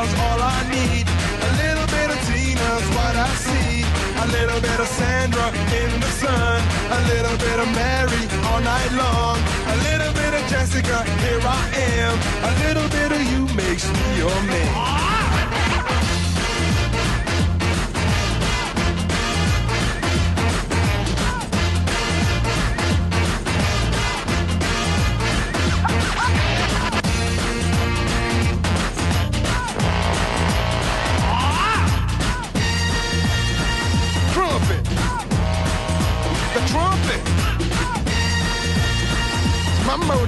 [7.01, 9.37] A little bit of Mary all night long.
[9.73, 11.63] A little bit of Jessica, here I
[11.97, 12.15] am.
[12.49, 15.00] A little bit of you makes me your man.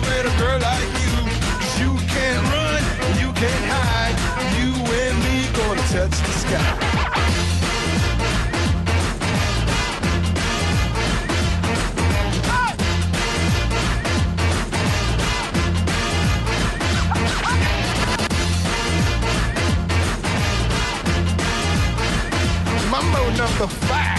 [0.00, 1.14] with a girl like you.
[1.80, 2.82] you can't run,
[3.20, 4.16] you can't hide.
[4.58, 4.70] You
[5.02, 6.82] and me gonna touch the sky.
[23.36, 24.15] Number five.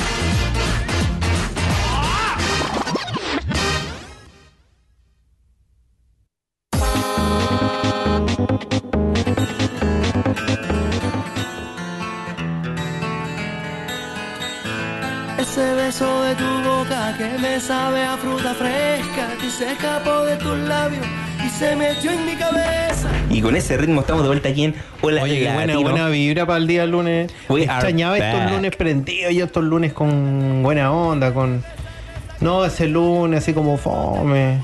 [17.57, 21.03] Me sabe a fruta fresca que se escapó de tus labios
[21.43, 23.09] y se metió en mi cabeza.
[23.31, 26.57] Y con ese ritmo estamos de vuelta aquí en Hola Oye, qué buena, vibra para
[26.59, 27.33] el día lunes.
[27.49, 28.51] We extrañaba estos back.
[28.51, 31.63] lunes prendidos y estos lunes con buena onda, con...
[32.41, 34.59] No, ese lunes así como fome,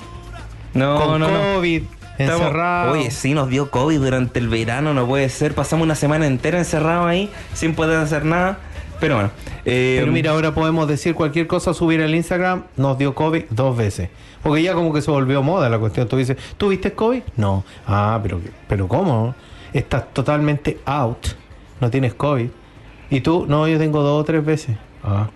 [0.75, 1.55] No, con no, no.
[1.55, 1.81] COVID,
[2.19, 2.91] Estamos- encerrado.
[2.91, 5.55] Oye, sí, nos dio COVID durante el verano, no puede ser.
[5.55, 8.59] Pasamos una semana entera encerrados ahí, sin poder hacer nada.
[8.99, 9.31] Pero bueno.
[9.65, 13.75] eh, Pero mira, ahora podemos decir cualquier cosa, subir al Instagram, nos dio COVID dos
[13.75, 14.09] veces.
[14.41, 16.07] Porque ya como que se volvió moda la cuestión.
[16.07, 17.21] Tú dices, ¿tú viste COVID?
[17.37, 17.63] No.
[17.87, 19.35] Ah, pero, pero ¿cómo?
[19.73, 21.27] Estás totalmente out,
[21.81, 22.47] no tienes COVID.
[23.09, 24.75] Y tú, no, yo tengo dos o tres veces.
[25.03, 25.29] Ah.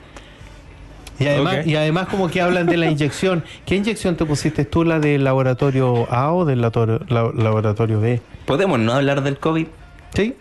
[1.20, 3.44] Y además, y además como que hablan de la inyección.
[3.66, 4.84] ¿Qué inyección te pusiste tú?
[4.84, 8.22] ¿La del laboratorio A o del laboratorio, la- laboratorio B?
[8.46, 9.68] ¿Podemos no hablar del COVID?
[10.14, 10.36] ¿Sí?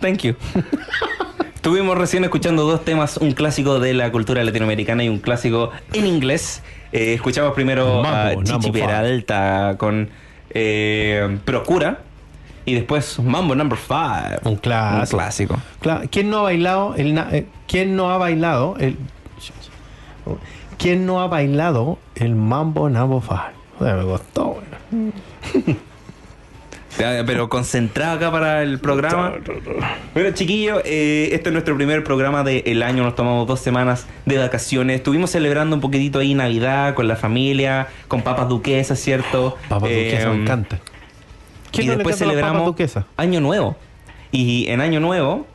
[0.00, 0.34] Thank you.
[1.62, 6.08] Estuvimos recién escuchando dos temas, un clásico de la cultura latinoamericana y un clásico en
[6.08, 6.60] inglés.
[6.90, 8.84] Eh, escuchamos primero a Mambo, Chichi number five.
[8.84, 10.08] Peralta con
[10.50, 12.00] eh, Procura
[12.64, 14.40] y después Mambo Number 5.
[14.42, 15.16] Un clásico.
[15.16, 15.56] Un clásico.
[15.80, 18.96] Claro, ¿quién no ha bailado el na- eh, quién no ha bailado el
[20.78, 23.52] quién no ha bailado el Mambo Number Five?
[23.78, 24.56] Joder, me costó.
[24.90, 25.12] bueno.
[26.96, 29.34] Pero concentrado acá para el programa.
[30.14, 33.02] Bueno, chiquillos, eh, este es nuestro primer programa del año.
[33.02, 34.96] Nos tomamos dos semanas de vacaciones.
[34.96, 39.56] Estuvimos celebrando un poquitito ahí Navidad con la familia, con papas duquesas, ¿cierto?
[39.68, 40.80] Papas Eh, duquesas me encanta.
[41.72, 42.74] Y ¿Quién no después celebramos?
[43.16, 43.76] Año Nuevo.
[44.30, 45.46] Y en Año Nuevo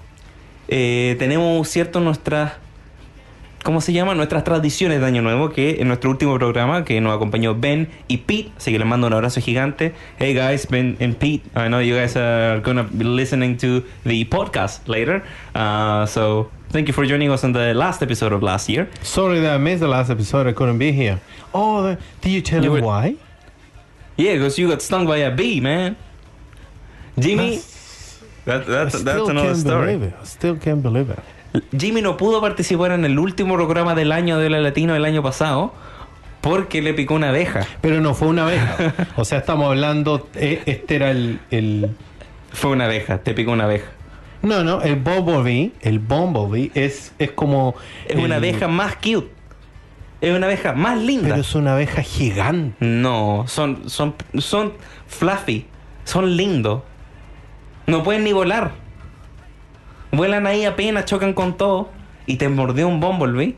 [0.67, 1.99] eh, tenemos, ¿cierto?
[1.99, 2.53] Nuestras.
[3.68, 4.15] ¿Cómo se llama?
[4.15, 8.15] Nuestras tradiciones de Año Nuevo, que en nuestro último programa, que nos acompañó Ben y
[8.20, 9.93] Pete, así que les mando un abrazo gigante.
[10.18, 14.24] Hey guys, Ben and Pete, I know you guys are gonna be listening to the
[14.24, 15.22] podcast later.
[15.53, 18.88] Uh, so, thank you for joining us on the last episode of last year.
[19.01, 20.47] Sorry that I missed the last episode.
[20.47, 21.20] I couldn't be here.
[21.53, 23.15] Oh, the- did you tell You him were- why?
[24.15, 25.97] Yeah, because you got stung by a bee, man.
[27.20, 27.59] Jimmy,
[28.45, 29.86] that, I that's, that's another can't story.
[29.97, 30.13] believe it.
[30.22, 31.20] I still can't believe it.
[31.77, 35.23] Jimmy no pudo participar en el último programa del año de la Latino del año
[35.23, 35.73] pasado
[36.41, 37.65] porque le picó una abeja.
[37.81, 38.93] Pero no fue una abeja.
[39.15, 40.27] o sea, estamos hablando.
[40.35, 41.89] eh, este era el, el.
[42.51, 43.87] Fue una abeja, te picó una abeja.
[44.43, 45.71] No, no, el Bumblebee.
[45.81, 47.75] El Bumblebee es, es como.
[48.05, 49.29] Es el- una abeja más cute.
[50.21, 51.29] Es una abeja más linda.
[51.29, 52.75] Pero es una abeja gigante.
[52.83, 54.73] No, son, son, son
[55.07, 55.65] fluffy,
[56.05, 56.81] son lindos.
[57.87, 58.71] No pueden ni volar.
[60.12, 61.89] Vuelan ahí apenas, chocan con todo.
[62.26, 63.55] Y te mordió un bumblebee.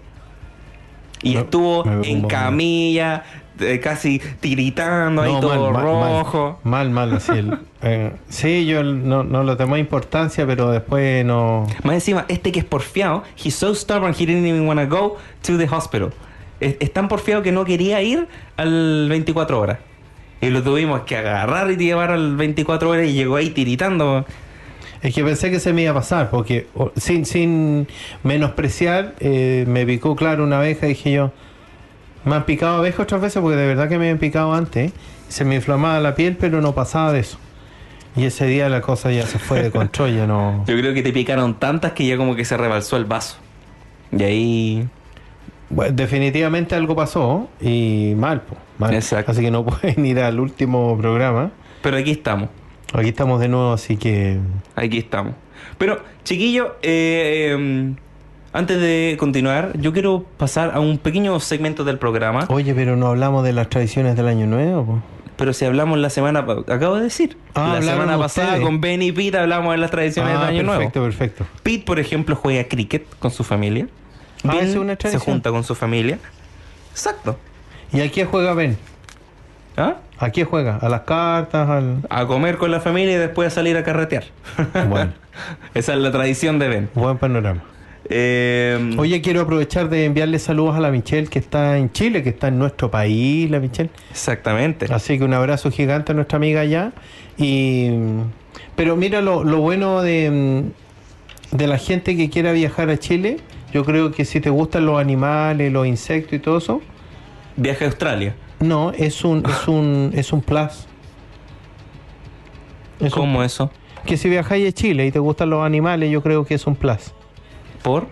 [1.21, 3.23] Y Me- estuvo me en camilla,
[3.59, 6.59] eh, casi tiritando ahí todo mal, rojo.
[6.63, 7.33] Mal, mal, así.
[7.33, 11.67] el- eh, sí, yo no, no le tomé importancia, pero después no.
[11.83, 15.17] Más encima, este que es porfiado, he's so stubborn he didn't even want to go
[15.41, 16.11] to the hospital.
[16.61, 19.79] Es, es tan porfiado que no quería ir al 24 horas.
[20.41, 24.25] Y lo tuvimos que agarrar y llevar al 24 horas y llegó ahí tiritando.
[25.01, 27.87] Es que pensé que se me iba a pasar, porque sin, sin
[28.23, 30.87] menospreciar, eh, me picó, claro, una abeja.
[30.87, 31.31] Dije yo,
[32.25, 34.91] me han picado abejas otras veces, porque de verdad que me han picado antes.
[35.29, 37.37] Se me inflamaba la piel, pero no pasaba de eso.
[38.15, 40.65] Y ese día la cosa ya se fue de control, ya no.
[40.67, 43.37] Yo creo que te picaron tantas que ya como que se rebalsó el vaso.
[44.11, 44.87] Y ahí...
[45.69, 48.93] Bueno, definitivamente algo pasó y mal, po, mal.
[48.95, 49.31] Exacto.
[49.31, 51.51] Así que no pueden ir al último programa.
[51.83, 52.49] Pero aquí estamos.
[52.93, 54.39] Aquí estamos de nuevo, así que.
[54.75, 55.33] Aquí estamos.
[55.77, 57.93] Pero, chiquillo, eh, eh,
[58.53, 62.45] antes de continuar, yo quiero pasar a un pequeño segmento del programa.
[62.49, 64.85] Oye, pero no hablamos de las tradiciones del año nuevo.
[64.85, 64.99] po.
[65.37, 68.65] Pero si hablamos la semana, acabo de decir, Ah, la semana pasada ustedes.
[68.65, 71.15] con Ben y Pete hablamos de las tradiciones Ah, del año perfecto, nuevo.
[71.17, 71.45] perfecto.
[71.63, 73.87] Pete, por ejemplo, juega cricket con su familia.
[74.43, 75.21] Ah, Ben es una se tradición.
[75.35, 76.19] junta con su familia.
[76.91, 77.37] Exacto.
[77.93, 78.77] ¿Y a qué juega Ben?
[79.77, 79.95] ¿Ah?
[80.19, 80.75] ¿A qué juega?
[80.77, 81.69] ¿A las cartas?
[81.69, 81.97] Al...
[82.09, 84.25] A comer con la familia y después a salir a carretear.
[84.89, 85.13] Bueno,
[85.73, 86.89] Esa es la tradición de Ben.
[86.93, 87.63] buen panorama.
[88.11, 92.29] Eh, Oye, quiero aprovechar de enviarle saludos a la Michelle que está en Chile, que
[92.29, 93.89] está en nuestro país, la Michelle.
[94.11, 94.87] exactamente.
[94.91, 96.91] Así que un abrazo gigante a nuestra amiga allá.
[97.37, 97.91] Y,
[98.75, 100.63] pero mira lo, lo bueno de,
[101.51, 103.37] de la gente que quiera viajar a Chile.
[103.73, 106.81] Yo creo que si te gustan los animales, los insectos y todo eso,
[107.55, 108.33] Viaje a Australia.
[108.59, 110.87] No, es un, es un, es un plus.
[112.99, 113.71] Es un- ¿Cómo eso?
[114.05, 116.75] que si viajáis a Chile y te gustan los animales, yo creo que es un
[116.75, 117.13] plus.
[117.83, 118.07] ¿Por?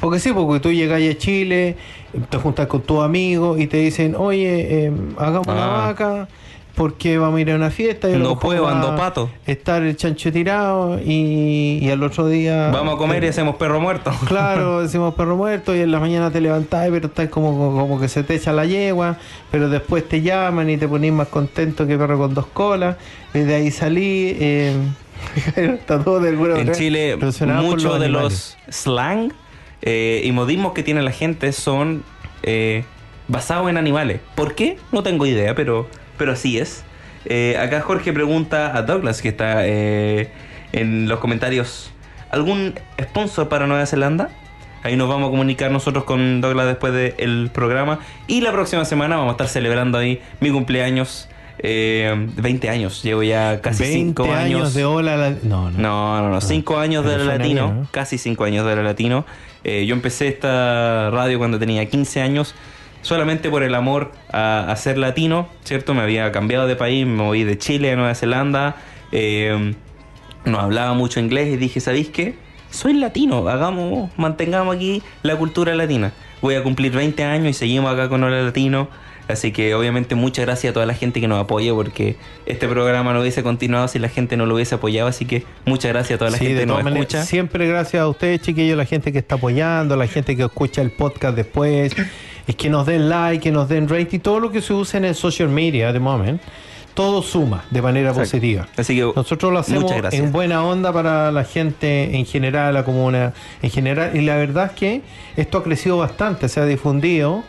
[0.00, 1.76] Porque sí, porque tú llegas a Chile,
[2.30, 5.86] te juntas con tus amigos y te dicen, oye, eh, hagamos una Ah.
[5.88, 6.28] vaca
[6.78, 8.08] porque vamos a ir a una fiesta.
[8.08, 9.28] Y No puedo, ando pato.
[9.46, 12.70] Estar el chancho tirado y, y al otro día...
[12.70, 14.12] Vamos a comer y hacemos perro muerto.
[14.28, 18.06] Claro, decimos perro muerto y en la mañana te levantás, pero estás como, como que
[18.06, 19.16] se te echa la yegua,
[19.50, 22.96] pero después te llaman y te ponís más contento que perro con dos colas,
[23.34, 24.36] y de ahí salí.
[24.38, 24.76] Eh,
[25.56, 27.18] está todo de alguna En Chile,
[27.60, 29.32] muchos de los slang
[29.82, 32.04] eh, y modismos que tiene la gente son
[32.44, 32.84] eh,
[33.26, 34.20] basados en animales.
[34.36, 34.78] ¿Por qué?
[34.92, 35.88] No tengo idea, pero,
[36.18, 36.84] pero así es.
[37.24, 40.30] Eh, acá Jorge pregunta a Douglas, que está eh,
[40.72, 41.90] en los comentarios,
[42.30, 44.30] ¿algún sponsor para Nueva Zelanda?
[44.82, 47.98] Ahí nos vamos a comunicar nosotros con Douglas después del programa.
[48.28, 51.28] Y la próxima semana vamos a estar celebrando ahí mi cumpleaños.
[51.60, 54.74] eh, 20 años, llevo ya casi 5 20 años.
[54.74, 55.16] de hola.
[55.16, 55.78] la- No, no.
[55.78, 56.40] No, no, no.
[56.40, 57.88] Cinco años de la latino.
[57.90, 59.26] Casi cinco años de la latino.
[59.64, 62.54] Eh, yo empecé esta radio cuando tenía 15 años.
[63.08, 65.94] Solamente por el amor a, a ser latino, ¿cierto?
[65.94, 68.76] Me había cambiado de país, me moví de Chile a Nueva Zelanda.
[69.12, 69.72] eh,
[70.44, 72.34] no hablaba mucho inglés y dije, ¿sabéis qué?
[72.70, 76.12] Soy latino, hagamos, mantengamos aquí la cultura latina.
[76.42, 78.88] Voy a cumplir 20 años y seguimos acá con Hola Latino.
[79.28, 82.16] Así que obviamente muchas gracias a toda la gente que nos apoya porque
[82.46, 85.08] este programa no hubiese continuado si la gente no lo hubiese apoyado.
[85.08, 87.24] Así que muchas gracias a toda la Sí, gente que nos todas maneras, escucha.
[87.26, 90.90] siempre gracias a ustedes, chiquillos, la gente que está apoyando, la gente que escucha el
[90.92, 91.94] podcast después,
[92.46, 95.04] es que nos den like, que nos den rating, todo lo que se usa en
[95.04, 96.40] el social media de moment.
[96.94, 98.28] todo suma de manera Exacto.
[98.30, 98.66] positiva.
[98.76, 103.34] Así que Nosotros lo hacemos en buena onda para la gente en general, la comuna
[103.62, 104.16] en general.
[104.16, 105.02] Y la verdad es que
[105.36, 107.44] esto ha crecido bastante, se ha difundido.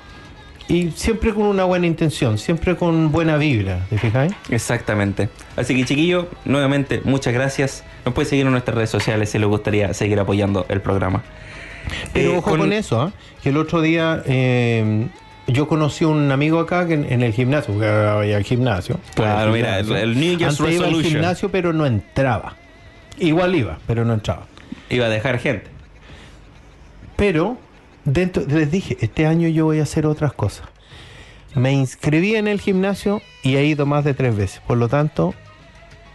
[0.70, 4.32] Y siempre con una buena intención, siempre con buena vibra, ¿te fijáis?
[4.52, 5.28] Exactamente.
[5.58, 7.84] Así que chiquillo, nuevamente, muchas gracias.
[8.06, 11.24] Nos puede seguir en nuestras redes sociales si les gustaría seguir apoyando el programa.
[12.14, 13.12] Pero Eh, ojo con, eso, ¿ah?
[13.42, 15.08] que el otro día eh,
[15.48, 19.00] yo conocí a un amigo acá que en, en el gimnasio, porque voy al gimnasio.
[19.16, 22.56] Claro, mira, el- el New Year's Antes iba al gimnasio, pero no entraba.
[23.18, 24.46] Igual iba, pero no entraba.
[24.92, 25.66] Iba a dejar gente.
[27.16, 27.58] Pero
[28.06, 30.68] dentro les dije, este año yo voy a hacer otras cosas.
[31.56, 34.62] Me inscribí en el gimnasio y he ido más de tres veces.
[34.68, 35.34] Por lo tanto,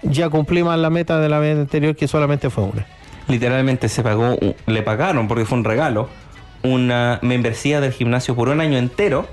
[0.03, 2.87] ya cumplí más la meta de la vez anterior que solamente fue una.
[3.27, 6.09] Literalmente se pagó, le pagaron porque fue un regalo,
[6.63, 9.27] una membresía del gimnasio por un año entero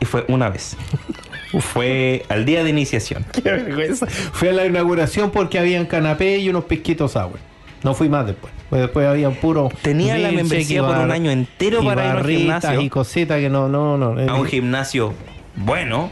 [0.00, 0.76] y fue una vez.
[1.60, 3.26] fue al día de iniciación.
[3.32, 4.06] Qué vergüenza.
[4.06, 7.38] Fui a la inauguración porque habían canapé y unos pisquitos sour.
[7.82, 8.52] No fui más después.
[8.70, 9.70] Pues después habían puro.
[9.82, 12.80] Tenía la membresía por un año entero para ir barritas gimnasio.
[12.82, 14.20] y cositas que no, no, no.
[14.30, 15.14] A un gimnasio
[15.56, 16.10] bueno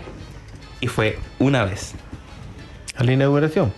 [0.81, 1.95] y fue una vez.
[2.97, 3.73] a la inauguración.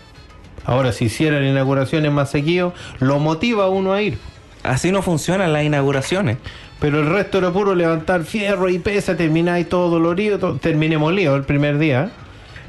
[0.65, 4.19] Ahora, si hicieran inauguraciones más seguido, lo motiva a uno a ir.
[4.63, 6.37] Así no funcionan las inauguraciones.
[6.79, 10.39] Pero el resto era puro levantar fierro y pesa, termináis todo dolorido.
[10.39, 12.11] todo- terminé molido el primer día.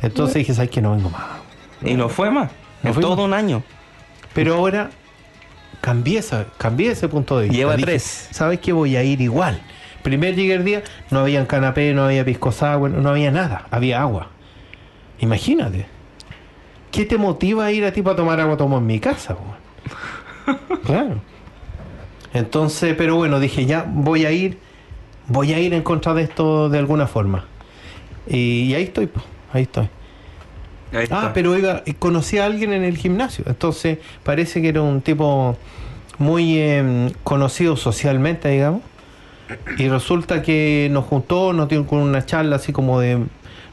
[0.02, 1.24] Entonces dije, ¿sabes que No vengo más.
[1.84, 2.50] Y no fue más.
[2.82, 3.26] No en todo más.
[3.26, 3.64] un año.
[4.34, 4.90] Pero ahora
[5.82, 6.22] cambié,
[6.58, 7.58] cambié ese punto de vista.
[7.58, 8.30] Lleva Dije, tres.
[8.32, 9.62] ¿Sabes que Voy a ir igual.
[10.04, 14.02] Primer llegué el día, no había canapé, no había pisco sour, no había nada, había
[14.02, 14.30] agua.
[15.20, 15.88] Imagínate.
[16.92, 19.36] ¿Qué te motiva a ir a ti para tomar agua tomo en mi casa?
[20.86, 21.22] claro.
[22.34, 24.58] Entonces, pero bueno, dije ya voy a ir,
[25.28, 27.46] voy a ir en contra de esto de alguna forma.
[28.28, 29.22] Y, y ahí estoy, po,
[29.52, 29.90] ahí estoy.
[31.12, 33.44] Ah, pero iba, conocí a alguien en el gimnasio.
[33.48, 35.56] Entonces, parece que era un tipo
[36.18, 38.82] muy eh, conocido socialmente, digamos.
[39.78, 43.20] Y resulta que nos juntó, nos dio con una charla así como de,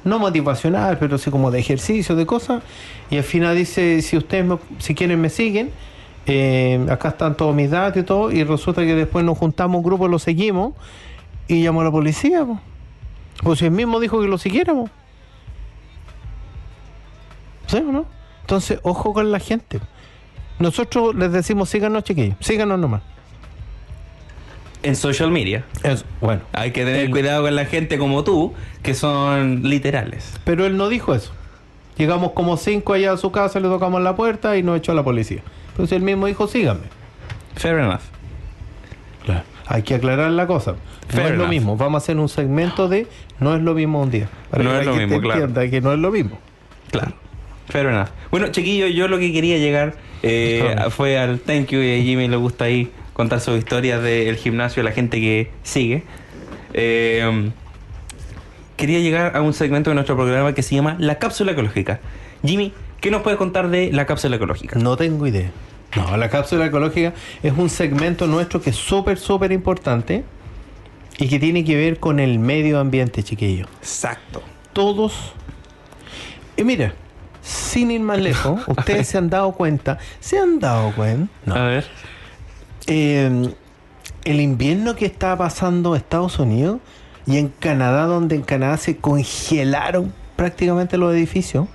[0.04, 2.62] no motivacional, pero así como de ejercicio, de cosas.
[3.10, 5.70] Y al final dice, si ustedes, me- si quieren, me siguen.
[6.28, 8.32] eh, acá están todos mis datos y todo.
[8.32, 10.74] Y resulta que después nos juntamos un grupo, lo seguimos.
[11.48, 12.44] Y llamó a la policía.
[12.44, 12.58] po.
[13.42, 14.90] Pues él mismo dijo que lo siguiéramos.
[17.66, 18.06] ¿Sí o no?
[18.42, 19.80] Entonces, ojo con la gente.
[20.58, 22.36] Nosotros les decimos síganos, chiquillos.
[22.40, 23.02] Síganos nomás.
[24.82, 25.64] En social media.
[25.82, 26.42] Eso, bueno.
[26.52, 30.32] Hay que tener El- cuidado con la gente como tú, que son literales.
[30.44, 31.32] Pero él no dijo eso.
[31.96, 34.94] Llegamos como cinco allá a su casa, le tocamos la puerta y nos echó a
[34.94, 35.40] la policía.
[35.70, 36.84] Entonces él mismo dijo, síganme.
[37.56, 38.00] Fair enough.
[39.24, 39.42] Claro.
[39.66, 40.76] Hay que aclarar la cosa.
[41.14, 41.76] No es lo mismo.
[41.76, 43.08] Vamos a hacer un segmento de
[43.40, 44.28] no es lo mismo un día.
[44.50, 45.44] Para No que es la lo gente mismo, claro.
[45.46, 46.38] entienda que no es lo mismo.
[46.92, 47.14] Claro.
[47.68, 48.08] Fair enough.
[48.30, 52.28] Bueno, chiquillo, yo lo que quería llegar eh, fue al thank you y a Jimmy
[52.28, 56.04] le gusta ahí contar sus historias del gimnasio, la gente que sigue.
[56.74, 57.50] Eh,
[58.76, 62.00] quería llegar a un segmento de nuestro programa que se llama La Cápsula Ecológica.
[62.44, 64.78] Jimmy, ¿qué nos puedes contar de la cápsula ecológica?
[64.78, 65.50] No tengo idea.
[65.96, 70.24] No, la cápsula ecológica es un segmento nuestro que es súper, súper importante
[71.18, 73.66] y que tiene que ver con el medio ambiente, chiquillo.
[73.80, 74.42] Exacto.
[74.72, 75.32] Todos.
[76.56, 76.94] Y mira,
[77.46, 81.62] sin ir más lejos, ustedes se han dado cuenta, se han dado cuenta, no, A
[81.66, 81.84] ver.
[82.88, 83.52] eh,
[84.24, 86.78] el invierno que está pasando Estados Unidos
[87.26, 91.66] y en Canadá, donde en Canadá se congelaron prácticamente los edificios,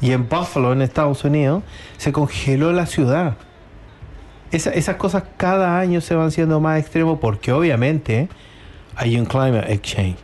[0.00, 1.62] y en Buffalo, en Estados Unidos,
[1.96, 3.36] se congeló la ciudad.
[4.50, 8.28] Esa- esas cosas cada año se van siendo más extremos porque obviamente
[8.96, 10.16] hay un climate exchange.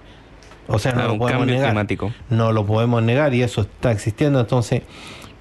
[0.73, 1.71] O sea, no Claro, lo un podemos cambio negar.
[1.71, 2.13] climático.
[2.31, 4.41] No lo podemos negar y eso está existiendo.
[4.41, 4.83] Entonces,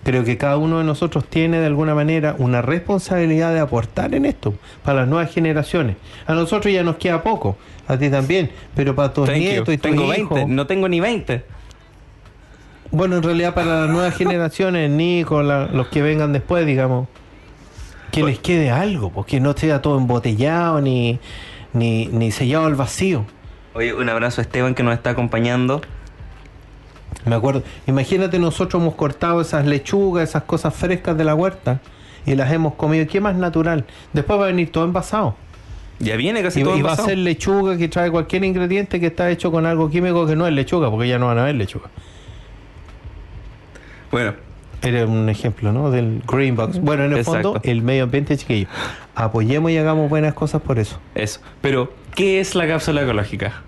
[0.04, 4.26] creo que cada uno de nosotros tiene de alguna manera una responsabilidad de aportar en
[4.26, 4.54] esto
[4.84, 5.98] para las nuevas generaciones.
[6.26, 7.58] A nosotros ya nos queda poco,
[7.88, 9.44] a ti también, pero para tus Thank you.
[9.44, 10.36] nietos y tus Tengo hijos.
[10.36, 11.44] 20, no tengo ni 20.
[12.92, 17.08] Bueno, en realidad para las nuevas generaciones, Nico, la- los que vengan después, digamos,
[18.12, 21.20] que les quede algo, porque no sea todo embotellado ni,
[21.74, 23.26] ni, ni sellado al vacío.
[23.74, 25.82] Oye, un abrazo a Esteban que nos está acompañando.
[27.26, 31.80] Me acuerdo, imagínate nosotros hemos cortado esas lechugas, esas cosas frescas de la huerta
[32.26, 33.06] y las hemos comido.
[33.08, 33.86] ¿Qué más natural?
[34.14, 35.36] Después va a venir todo envasado.
[36.00, 37.10] Ya viene casi Y, todo y va a envasado.
[37.10, 40.54] ser lechuga que trae cualquier ingrediente que está hecho con algo químico que no es
[40.54, 41.90] lechuga, porque ya no van a ver lechuga.
[44.12, 44.34] Bueno,
[44.82, 45.92] Era un ejemplo, ¿no?
[45.92, 46.80] Del Green Box.
[46.80, 47.54] Bueno, en el Exacto.
[47.54, 48.68] fondo, el medio ambiente, chiquillo.
[49.14, 51.00] Apoyemos y hagamos buenas cosas por eso.
[51.16, 51.42] eso.
[51.60, 53.62] Pero, ¿qué es la cápsula ecológica?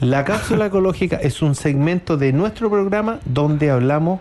[0.00, 4.20] La cápsula ecológica es un segmento de nuestro programa donde hablamos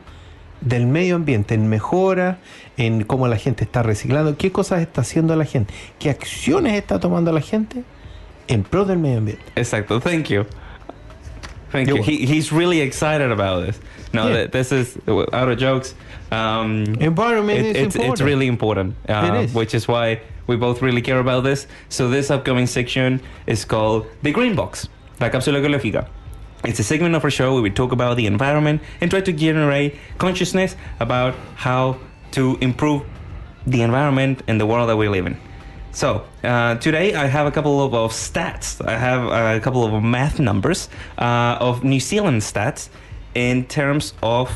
[0.62, 2.40] del medio ambiente, en mejora,
[2.78, 7.00] en cómo la gente está reciclando, qué cosas está haciendo la gente, qué acciones está
[7.00, 7.84] tomando la gente
[8.48, 9.44] en pro del medio ambiente.
[9.56, 10.00] Exacto.
[10.00, 10.46] Thank you.
[11.72, 12.04] Thank You're you.
[12.04, 13.80] He, he's really excited about this.
[14.14, 14.48] No, Yeah.
[14.48, 14.98] this is
[15.34, 15.94] out of jokes.
[16.32, 18.26] Um, Environment it- is it's, it's important.
[18.28, 19.54] really important, uh, It is.
[19.54, 21.68] which is why we both really care about this.
[21.90, 24.88] So this upcoming section is called the Green Box,
[25.20, 26.08] la cápsula ecológica.
[26.64, 29.32] It's a segment of our show where we talk about the environment and try to
[29.32, 31.98] generate consciousness about how
[32.32, 33.04] to improve
[33.68, 35.38] the environment and the world that we live in.
[35.92, 38.86] So uh, today I have a couple of, of stats.
[38.86, 42.90] I have a couple of math numbers uh, of New Zealand stats
[43.34, 44.50] in terms of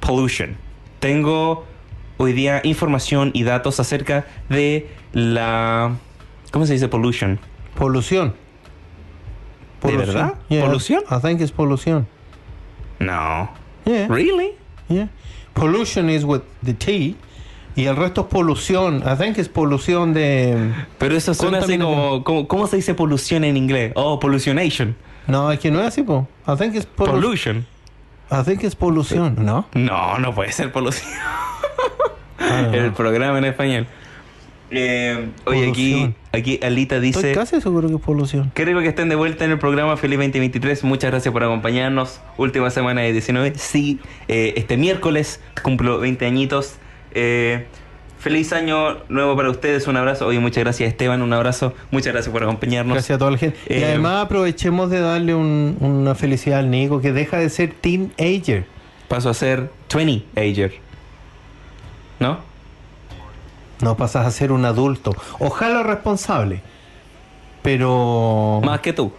[0.00, 0.56] pollution.
[1.00, 1.66] Tengo
[2.22, 5.96] hoy día información y datos acerca de la
[6.52, 7.40] ¿cómo se dice pollution?
[7.74, 8.34] Polución.
[9.82, 10.34] ¿De verdad?
[10.48, 11.02] ¿Polución?
[11.10, 12.06] I think it's polución.
[13.00, 13.50] No.
[13.84, 14.06] Yeah.
[14.06, 14.52] Really?
[14.88, 15.08] Yeah.
[15.54, 17.16] Pollution is with the T
[17.74, 19.02] y el resto es polución.
[19.04, 23.42] I think it's polución de Pero eso suena así como, como ¿cómo se dice polución
[23.42, 23.92] en inglés?
[23.96, 24.94] Oh, pollutionation.
[25.26, 26.28] No, es que no es así, po.
[26.46, 27.66] I think it's polu- Pollution.
[28.30, 29.66] I think it's polución, ¿no?
[29.74, 31.10] No, no puede ser polución.
[32.38, 32.74] Ah, no.
[32.74, 33.86] El programa en español.
[34.74, 37.32] Eh, oye, aquí, aquí Alita Estoy dice...
[37.32, 38.50] casi seguro que es polución.
[38.54, 40.82] Qué rico que estén de vuelta en el programa Feliz 2023.
[40.84, 42.20] Muchas gracias por acompañarnos.
[42.38, 43.52] Última semana de 19.
[43.56, 46.76] Sí, eh, este miércoles cumplo 20 añitos.
[47.14, 47.66] Eh,
[48.18, 49.86] feliz año nuevo para ustedes.
[49.88, 50.26] Un abrazo.
[50.26, 51.20] Oye, muchas gracias Esteban.
[51.20, 51.74] Un abrazo.
[51.90, 52.94] Muchas gracias por acompañarnos.
[52.94, 53.58] Gracias a toda la gente.
[53.68, 57.74] y Eh, además aprovechemos de darle un- una felicidad al Nico que deja de ser
[57.74, 58.64] teenager.
[59.08, 60.72] Paso a ser 20 ager.
[62.22, 62.38] ¿No?
[63.80, 65.12] No pasas a ser un adulto.
[65.40, 66.62] Ojalá responsable.
[67.62, 68.60] Pero.
[68.64, 69.12] Más que tú.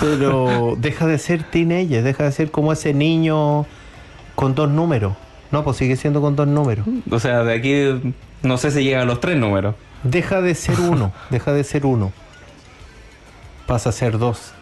[0.00, 3.66] Pero deja de ser teenager, deja de ser como ese niño
[4.36, 5.14] con dos números.
[5.50, 6.86] No, pues sigue siendo con dos números.
[7.10, 9.74] O sea, de aquí no sé si llega a los tres números.
[10.04, 12.12] Deja de ser uno, deja de ser uno.
[13.66, 14.52] Pasa a ser dos.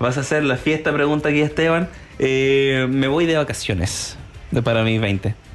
[0.00, 0.92] ¿Vas a hacer la fiesta?
[0.92, 1.88] Pregunta aquí Esteban.
[2.18, 4.16] Eh, me voy de vacaciones.
[4.50, 5.45] De para mis 20.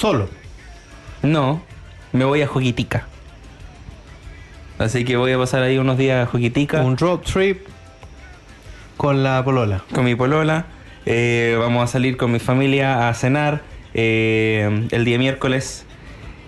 [0.00, 0.30] Solo.
[1.22, 1.60] No,
[2.12, 3.06] me voy a Joquitica.
[4.78, 7.66] Así que voy a pasar ahí unos días a Joquitica Un road trip
[8.96, 9.82] con la polola.
[9.92, 10.64] con mi polola.
[11.04, 13.60] Eh, vamos a salir con mi familia a cenar
[13.92, 15.84] eh, el día miércoles.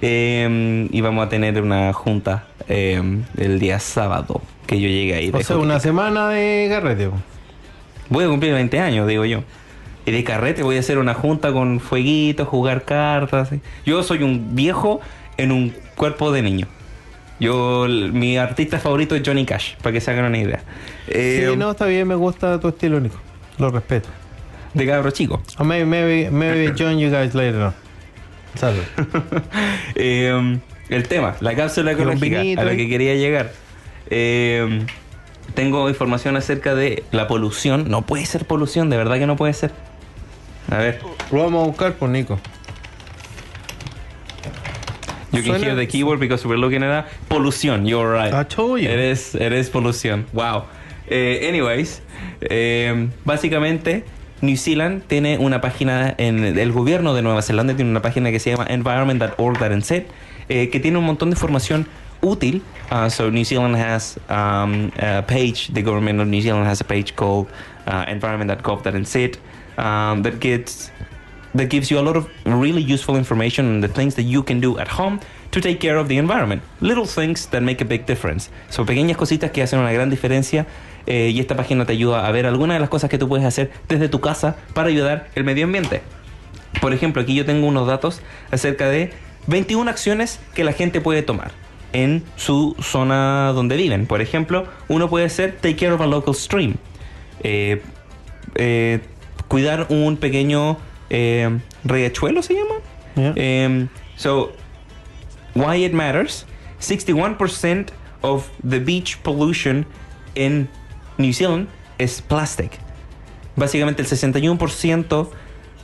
[0.01, 3.03] Eh, y vamos a tener una junta eh,
[3.37, 5.29] el día sábado que yo llegue ahí.
[5.29, 5.59] O sea, Joquitica.
[5.59, 7.11] una semana de carrete.
[8.09, 9.45] Voy a cumplir 20 años, digo yo.
[10.05, 13.51] Y de carrete voy a hacer una junta con fueguitos, jugar cartas.
[13.51, 13.61] ¿sí?
[13.87, 15.01] Yo soy un viejo
[15.37, 16.67] en un cuerpo de niño.
[17.39, 20.63] Yo, mi artista favorito es Johnny Cash, para que se hagan una idea.
[21.09, 23.17] Eh, sí, no, está bien, me gusta tu estilo, Nico.
[23.59, 24.09] Lo respeto.
[24.75, 25.43] De cabro chico.
[25.59, 27.75] Or maybe, maybe, maybe join you guys later on.
[28.55, 28.83] Salud.
[29.95, 33.53] Eh, el tema, la cápsula ecológica, vinito a la que quería llegar.
[34.09, 34.85] Eh,
[35.55, 37.89] tengo información acerca de la polución.
[37.89, 39.71] No puede ser polución, de verdad que no puede ser.
[40.71, 41.01] A ver,
[41.31, 42.39] Lo vamos a buscar por Nico.
[45.33, 47.07] You can hear the keyword because we're looking at that.
[47.29, 48.35] Polución, you're right.
[48.35, 48.89] I told you.
[48.91, 50.27] Eres, eres polución.
[50.35, 50.65] Wow.
[51.09, 52.03] Eh, anyways,
[52.43, 54.05] eh, básicamente
[54.43, 58.41] New Zealand tiene una página en el gobierno de Nueva Zelanda tiene una página que
[58.41, 59.91] se llama environment.org.nz
[60.49, 61.87] eh, que tiene un montón de información
[62.21, 62.63] útil.
[62.91, 65.73] Uh, so New Zealand has um, a page.
[65.73, 67.47] The government of New Zealand has a page called
[67.87, 69.39] uh, environment.gov.nz
[69.79, 70.91] um, that gets
[71.55, 74.61] that gives you a lot of really useful information on the things that you can
[74.61, 75.21] do at home
[75.51, 76.63] to take care of the environment.
[76.81, 78.51] Little things that make a big difference.
[78.71, 80.67] Son pequeñas cositas que hacen una gran diferencia
[81.07, 83.45] eh, y esta página te ayuda a ver algunas de las cosas que tú puedes
[83.45, 86.01] hacer desde tu casa para ayudar el medio ambiente.
[86.81, 89.13] Por ejemplo, aquí yo tengo unos datos acerca de
[89.47, 91.53] 21 acciones que la gente puede tomar
[91.93, 94.07] en su zona donde viven.
[94.07, 96.77] Por ejemplo, uno puede ser take care of a local stream.
[97.43, 97.83] Eh,
[98.55, 99.01] eh,
[99.53, 100.79] cuidar un pequeño
[101.11, 102.77] eh, riachuelo se llama.
[103.15, 103.67] Yeah.
[103.67, 104.53] Um, so,
[105.53, 106.47] why it matters?
[106.81, 107.91] 61%
[108.23, 109.85] of the beach pollution
[110.35, 110.71] in
[111.19, 112.79] New Zealand is plastic.
[113.55, 115.29] Básicamente el 61%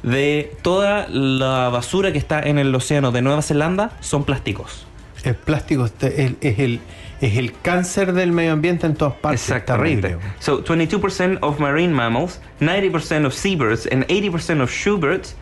[0.03, 4.87] de toda la basura que está en el océano de Nueva Zelanda son plásticos.
[5.25, 5.93] El plástico es,
[6.41, 6.81] es el,
[7.21, 9.43] es el cáncer del medio ambiente en todas partes.
[9.43, 10.09] Exactamente.
[10.09, 10.31] Terrible.
[10.39, 15.35] So 22% of marine mammals, 90% of seabirds, and 80% of shorebirds,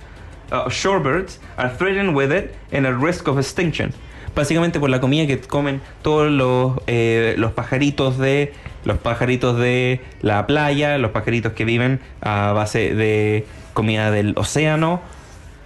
[0.51, 3.93] uh, shorebirds are threatened with it and at risk of extinction.
[4.35, 8.53] Básicamente por la comida que comen todos los, eh, los pajaritos de
[8.85, 15.01] los pajaritos de la playa, los pajaritos que viven a base de comida del océano,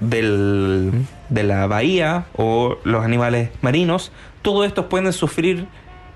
[0.00, 0.92] del,
[1.28, 5.66] de la bahía o los animales marinos, todos estos pueden sufrir,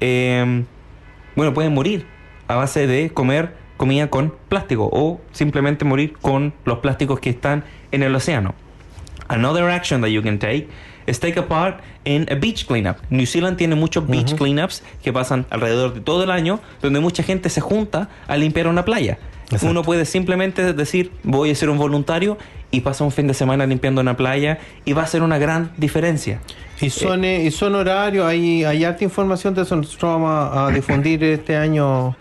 [0.00, 0.64] eh,
[1.36, 2.06] bueno, pueden morir
[2.48, 7.64] a base de comer comida con plástico o simplemente morir con los plásticos que están
[7.92, 8.54] en el océano.
[9.28, 10.68] Another action that you can take
[11.06, 12.98] is take a part in a beach cleanup.
[13.10, 17.22] New Zealand tiene muchos beach cleanups que pasan alrededor de todo el año, donde mucha
[17.22, 19.18] gente se junta a limpiar una playa.
[19.44, 19.68] Exacto.
[19.68, 22.38] Uno puede simplemente decir, voy a ser un voluntario
[22.70, 25.72] y pasa un fin de semana limpiando una playa y va a ser una gran
[25.76, 26.40] diferencia.
[26.80, 29.76] Y son, eh, y son horarios, hay, hay harta información de eso.
[29.76, 32.16] Nosotros vamos a, a difundir este año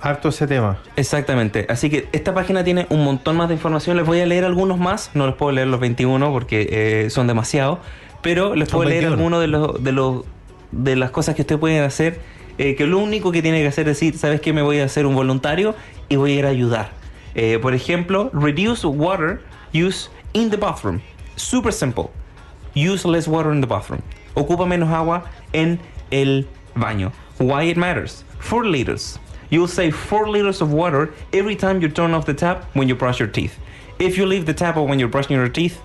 [0.00, 0.78] harto ese tema.
[0.96, 1.66] Exactamente.
[1.68, 3.96] Así que esta página tiene un montón más de información.
[3.96, 5.10] Les voy a leer algunos más.
[5.14, 7.78] No les puedo leer los 21 porque eh, son demasiados.
[8.22, 9.16] Pero les puedo leer 21.
[9.16, 10.24] algunos de los, de los
[10.72, 12.20] de las cosas que usted puede hacer.
[12.58, 14.52] Eh, que lo único que tiene que hacer es decir, ¿sabes qué?
[14.52, 15.74] Me voy a hacer un voluntario
[16.08, 16.90] y voy a ir a ayudar.
[17.34, 19.40] Eh, por ejemplo, reduce water
[19.72, 21.00] use in the bathroom.
[21.36, 22.10] Super simple.
[22.74, 24.02] Use less water in the bathroom.
[24.34, 25.78] Ocupa menos agua en
[26.10, 27.12] el baño.
[27.38, 28.24] Why it matters.
[28.40, 29.18] 4 liters.
[29.50, 32.94] You'll save 4 liters of water every time you turn off the tap when you
[32.94, 33.58] brush your teeth.
[33.98, 35.80] If you leave the tap on when you're brushing your teeth,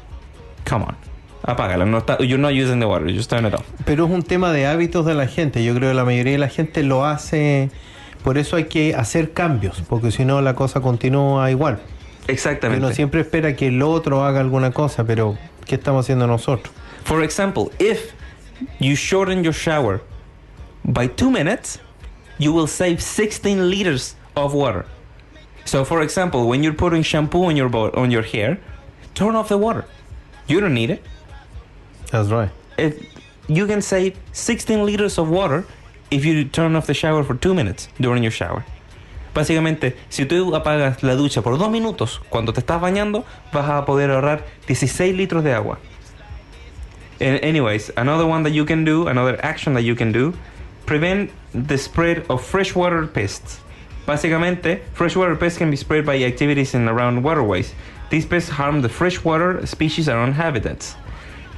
[0.66, 0.96] come on.
[1.44, 1.86] Apágala.
[1.86, 3.08] No está, you're not using the water.
[3.12, 3.66] Just turn it off.
[3.86, 5.64] Pero es un tema de hábitos de la gente.
[5.64, 7.70] Yo creo que la mayoría de la gente lo hace.
[8.24, 11.80] Por eso hay que hacer cambios, porque si no la cosa continúa igual.
[12.28, 12.86] Exactamente.
[12.86, 16.74] Uno siempre espera que el otro haga alguna cosa, pero ¿qué estamos haciendo nosotros?
[17.04, 18.14] For example, if
[18.80, 20.02] you shorten your shower
[20.84, 21.80] by two minutes,
[22.38, 24.86] you will save 16 liters of water.
[25.66, 28.60] So, for example, when you're putting shampoo on your on your hair,
[29.14, 29.86] turn off the water.
[30.48, 31.04] You don't need it.
[32.12, 32.50] That's right.
[33.48, 35.66] You can save 16 liters of water
[36.10, 38.64] if you turn off the shower for two minutes during your shower.
[39.34, 43.86] Básicamente, si tú apagas la ducha por dos minutos cuando te estás bañando, vas a
[43.86, 45.80] poder ahorrar 16 litros de agua.
[47.22, 50.34] And anyways, another one that you can do, another action that you can do,
[50.86, 53.62] prevent the spread of freshwater pests.
[54.06, 57.74] Básicamente, freshwater pests can be spread by activities in around waterways.
[58.10, 60.96] These pests harm the freshwater species around habitats.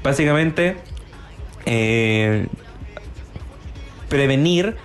[0.03, 0.75] Básicamente,
[1.65, 2.47] eh,
[4.09, 4.75] prevenir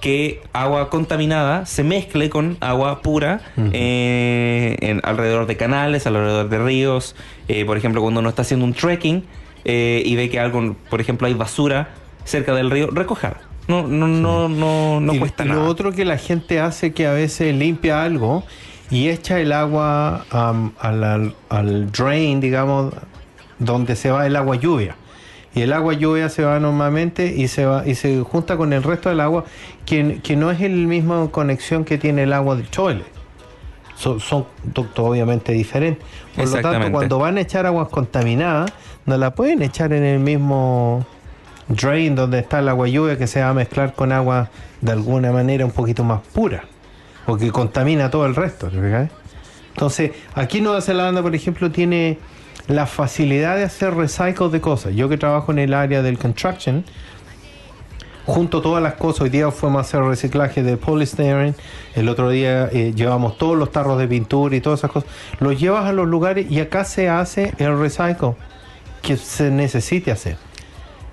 [0.00, 3.40] que agua contaminada se mezcle con agua pura
[3.72, 7.16] eh, en, alrededor de canales, alrededor de ríos.
[7.48, 9.24] Eh, por ejemplo, cuando uno está haciendo un trekking
[9.64, 11.88] eh, y ve que algo, por ejemplo, hay basura
[12.24, 13.36] cerca del río, recoger.
[13.68, 15.62] No, no, no, no, no y, cuesta y nada.
[15.62, 18.44] Lo otro que la gente hace que a veces limpia algo
[18.90, 22.94] y echa el agua am, al, al- al drain, digamos,
[23.58, 24.96] donde se va el agua lluvia.
[25.54, 28.82] Y el agua lluvia se va normalmente y se va y se junta con el
[28.82, 29.44] resto del agua,
[29.86, 33.06] que, que no es el mismo conexión que tiene el agua del toilet.
[33.96, 34.44] Son, son
[34.96, 36.04] obviamente diferentes.
[36.34, 38.70] Por lo tanto, cuando van a echar aguas contaminadas,
[39.06, 41.06] no la pueden echar en el mismo
[41.68, 44.50] drain donde está el agua lluvia que se va a mezclar con agua
[44.80, 46.64] de alguna manera un poquito más pura,
[47.24, 48.70] porque contamina todo el resto.
[49.70, 52.18] Entonces, aquí Nueva Zelanda, por ejemplo, tiene
[52.68, 54.94] la facilidad de hacer recycle de cosas.
[54.94, 56.84] Yo que trabajo en el área del construction,
[58.24, 61.54] junto todas las cosas, hoy día fuimos a hacer reciclaje de polystyrene,
[61.94, 65.08] el otro día eh, llevamos todos los tarros de pintura y todas esas cosas,
[65.38, 68.34] los llevas a los lugares y acá se hace el recycle
[69.02, 70.36] que se necesite hacer,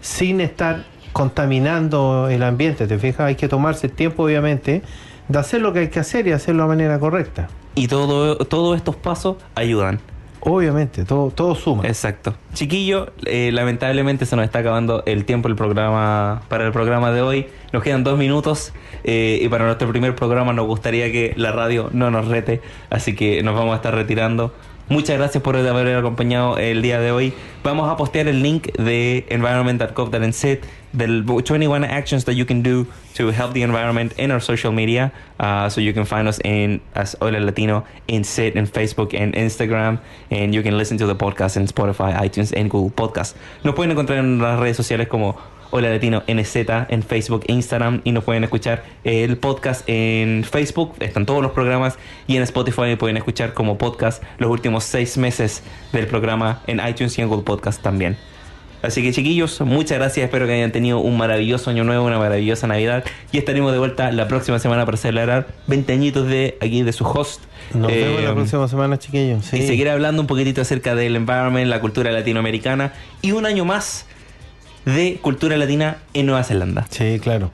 [0.02, 3.28] sin estar contaminando el ambiente, ¿te fijas?
[3.28, 4.82] Hay que tomarse el tiempo, obviamente,
[5.28, 7.48] de hacer lo que hay que hacer y hacerlo de manera correcta.
[7.76, 10.00] Y todo, todos estos pasos ayudan.
[10.46, 11.88] Obviamente, todo, todo suma.
[11.88, 12.34] Exacto.
[12.54, 17.22] Chiquillo, eh, lamentablemente se nos está acabando el tiempo el programa para el programa de
[17.22, 17.48] hoy.
[17.72, 18.74] Nos quedan dos minutos
[19.06, 23.16] eh, y para nuestro primer programa nos gustaría que la radio no nos rete, así
[23.16, 24.54] que nos vamos a estar retirando.
[24.90, 27.34] Muchas gracias por haber acompañado el día de hoy.
[27.64, 30.46] Vamos a postear el link de environment.gov.nz
[30.92, 35.14] del 21 actions that you can do to help the environment in our social media.
[35.40, 39.34] Uh, so you can find us in as Hola Latino in SIT in Facebook and
[39.36, 40.00] Instagram.
[40.30, 43.36] And you can listen to the podcast in Spotify, iTunes, and Google Podcast.
[43.64, 45.38] Nos pueden encontrar en las redes sociales como
[45.76, 46.56] Hola Latino NZ
[46.90, 51.52] en Facebook e Instagram y nos pueden escuchar el podcast en Facebook, están todos los
[51.52, 51.98] programas
[52.28, 57.18] y en Spotify pueden escuchar como podcast los últimos seis meses del programa en iTunes
[57.18, 58.18] y en Google Podcast también.
[58.84, 62.68] Así que chiquillos, muchas gracias, espero que hayan tenido un maravilloso año nuevo, una maravillosa
[62.68, 66.94] Navidad y estaremos de vuelta la próxima semana para celebrar 20 añitos de aquí de
[66.94, 67.42] su host.
[67.74, 69.46] Nos Eh, vemos la próxima semana, chiquillos.
[69.46, 69.58] Sí.
[69.58, 72.94] y seguir hablando un poquitito acerca del environment, la cultura latinoamericana
[73.24, 74.06] y un año más
[74.86, 76.88] de cultura latina en Nueva Zelanda.
[76.90, 77.52] Sí, claro.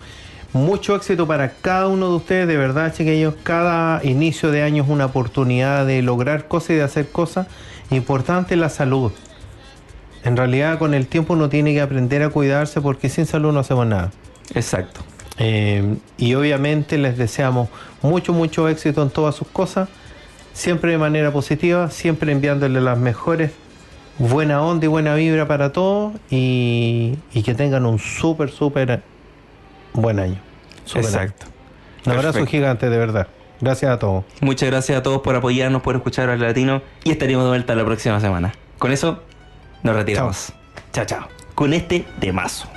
[0.52, 3.36] Mucho éxito para cada uno de ustedes, de verdad, chiquillos.
[3.44, 7.48] Cada inicio de año es una oportunidad de lograr cosas y de hacer cosas.
[7.92, 9.12] Importante la salud.
[10.24, 13.60] En realidad, con el tiempo uno tiene que aprender a cuidarse porque sin salud no
[13.60, 14.12] hacemos nada.
[14.56, 15.02] Exacto.
[15.38, 17.70] Eh, y obviamente les deseamos
[18.02, 19.88] mucho, mucho éxito en todas sus cosas.
[20.54, 23.52] Siempre de manera positiva, siempre enviándole las mejores
[24.20, 29.02] buena onda y buena vibra para todos y, y que tengan un súper, súper
[29.94, 30.40] buen año.
[30.94, 31.46] Exacto.
[31.46, 31.54] año.
[32.06, 32.52] Un abrazo Perfecto.
[32.52, 33.28] gigante, de verdad.
[33.62, 34.24] Gracias a todos.
[34.42, 37.84] Muchas gracias a todos por apoyarnos, por escuchar al latino y estaremos de vuelta la
[37.84, 38.54] próxima semana.
[38.78, 39.22] Con eso,
[39.84, 40.54] nos retiramos.
[40.94, 41.28] Chao, chao.
[41.56, 42.70] Con este temazo.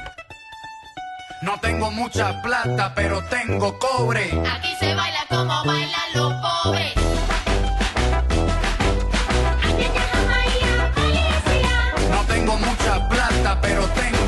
[1.43, 4.24] No tengo mucha plata, pero tengo cobre.
[4.24, 7.01] Aquí se baila como bailan los pobres.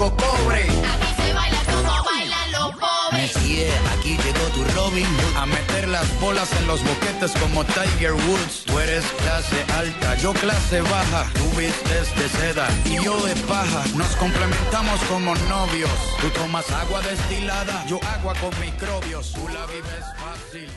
[0.06, 3.36] Aquí se baila como bailan los pobres.
[3.36, 3.64] Messi,
[3.96, 8.64] aquí llegó tu Robin Hood a meter las bolas en los boquetes como Tiger Woods.
[8.66, 11.24] Tú eres clase alta, yo clase baja.
[11.32, 13.82] Tú vistes de seda y yo de paja.
[13.94, 15.90] Nos complementamos como novios.
[16.20, 19.32] Tú tomas agua destilada, yo agua con microbios.
[19.32, 20.68] Tú la vives fácil